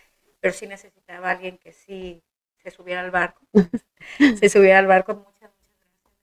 pero 0.41 0.55
sí 0.55 0.67
necesitaba 0.67 1.29
a 1.29 1.33
alguien 1.33 1.59
que 1.59 1.73
sí 1.73 2.23
se 2.63 2.71
subiera 2.71 3.01
al 3.01 3.11
barco. 3.11 3.43
se 4.35 4.49
subiera 4.49 4.79
al 4.79 4.87
barco. 4.87 5.15
Muchas, 5.15 5.51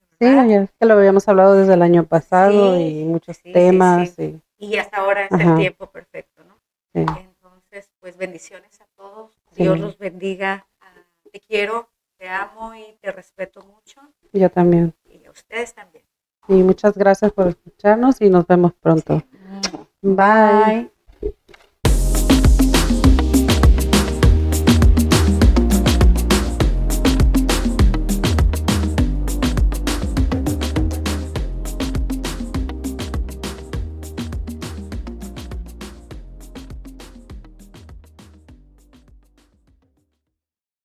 muchas 0.00 0.20
gracias. 0.20 0.48
Sí, 0.48 0.54
es 0.54 0.70
que 0.78 0.86
lo 0.86 0.94
habíamos 0.94 1.28
hablado 1.28 1.54
desde 1.54 1.74
el 1.74 1.82
año 1.82 2.04
pasado 2.04 2.76
Sí, 2.76 2.88
y 2.90 3.04
muchos 3.04 3.38
sí, 3.42 3.52
temas. 3.52 4.14
Y 4.58 4.76
hasta 4.76 4.98
ahora 4.98 5.26
es 5.26 5.32
el 5.38 5.54
tiempo 5.54 5.90
perfecto, 5.90 6.44
¿no? 6.44 6.60
Entonces, 6.94 7.90
pues 8.00 8.16
bendiciones 8.16 8.80
a 8.80 8.86
todos. 8.96 9.32
Dios 9.52 9.78
los 9.80 9.98
bendiga. 9.98 10.66
Ah, 10.80 11.04
Te 11.32 11.40
quiero, 11.40 11.88
te 12.18 12.28
amo 12.28 12.74
y 12.74 12.92
te 13.00 13.12
respeto 13.12 13.62
mucho. 13.62 14.00
Yo 14.32 14.50
también. 14.50 14.94
Y 15.04 15.24
a 15.24 15.30
ustedes 15.30 15.74
también. 15.74 16.04
Y 16.48 16.62
muchas 16.62 16.96
gracias 16.96 17.32
por 17.32 17.48
escucharnos 17.48 18.20
y 18.20 18.30
nos 18.30 18.46
vemos 18.46 18.72
pronto. 18.74 19.22
Bye. 20.02 20.14
Bye. 20.14 20.90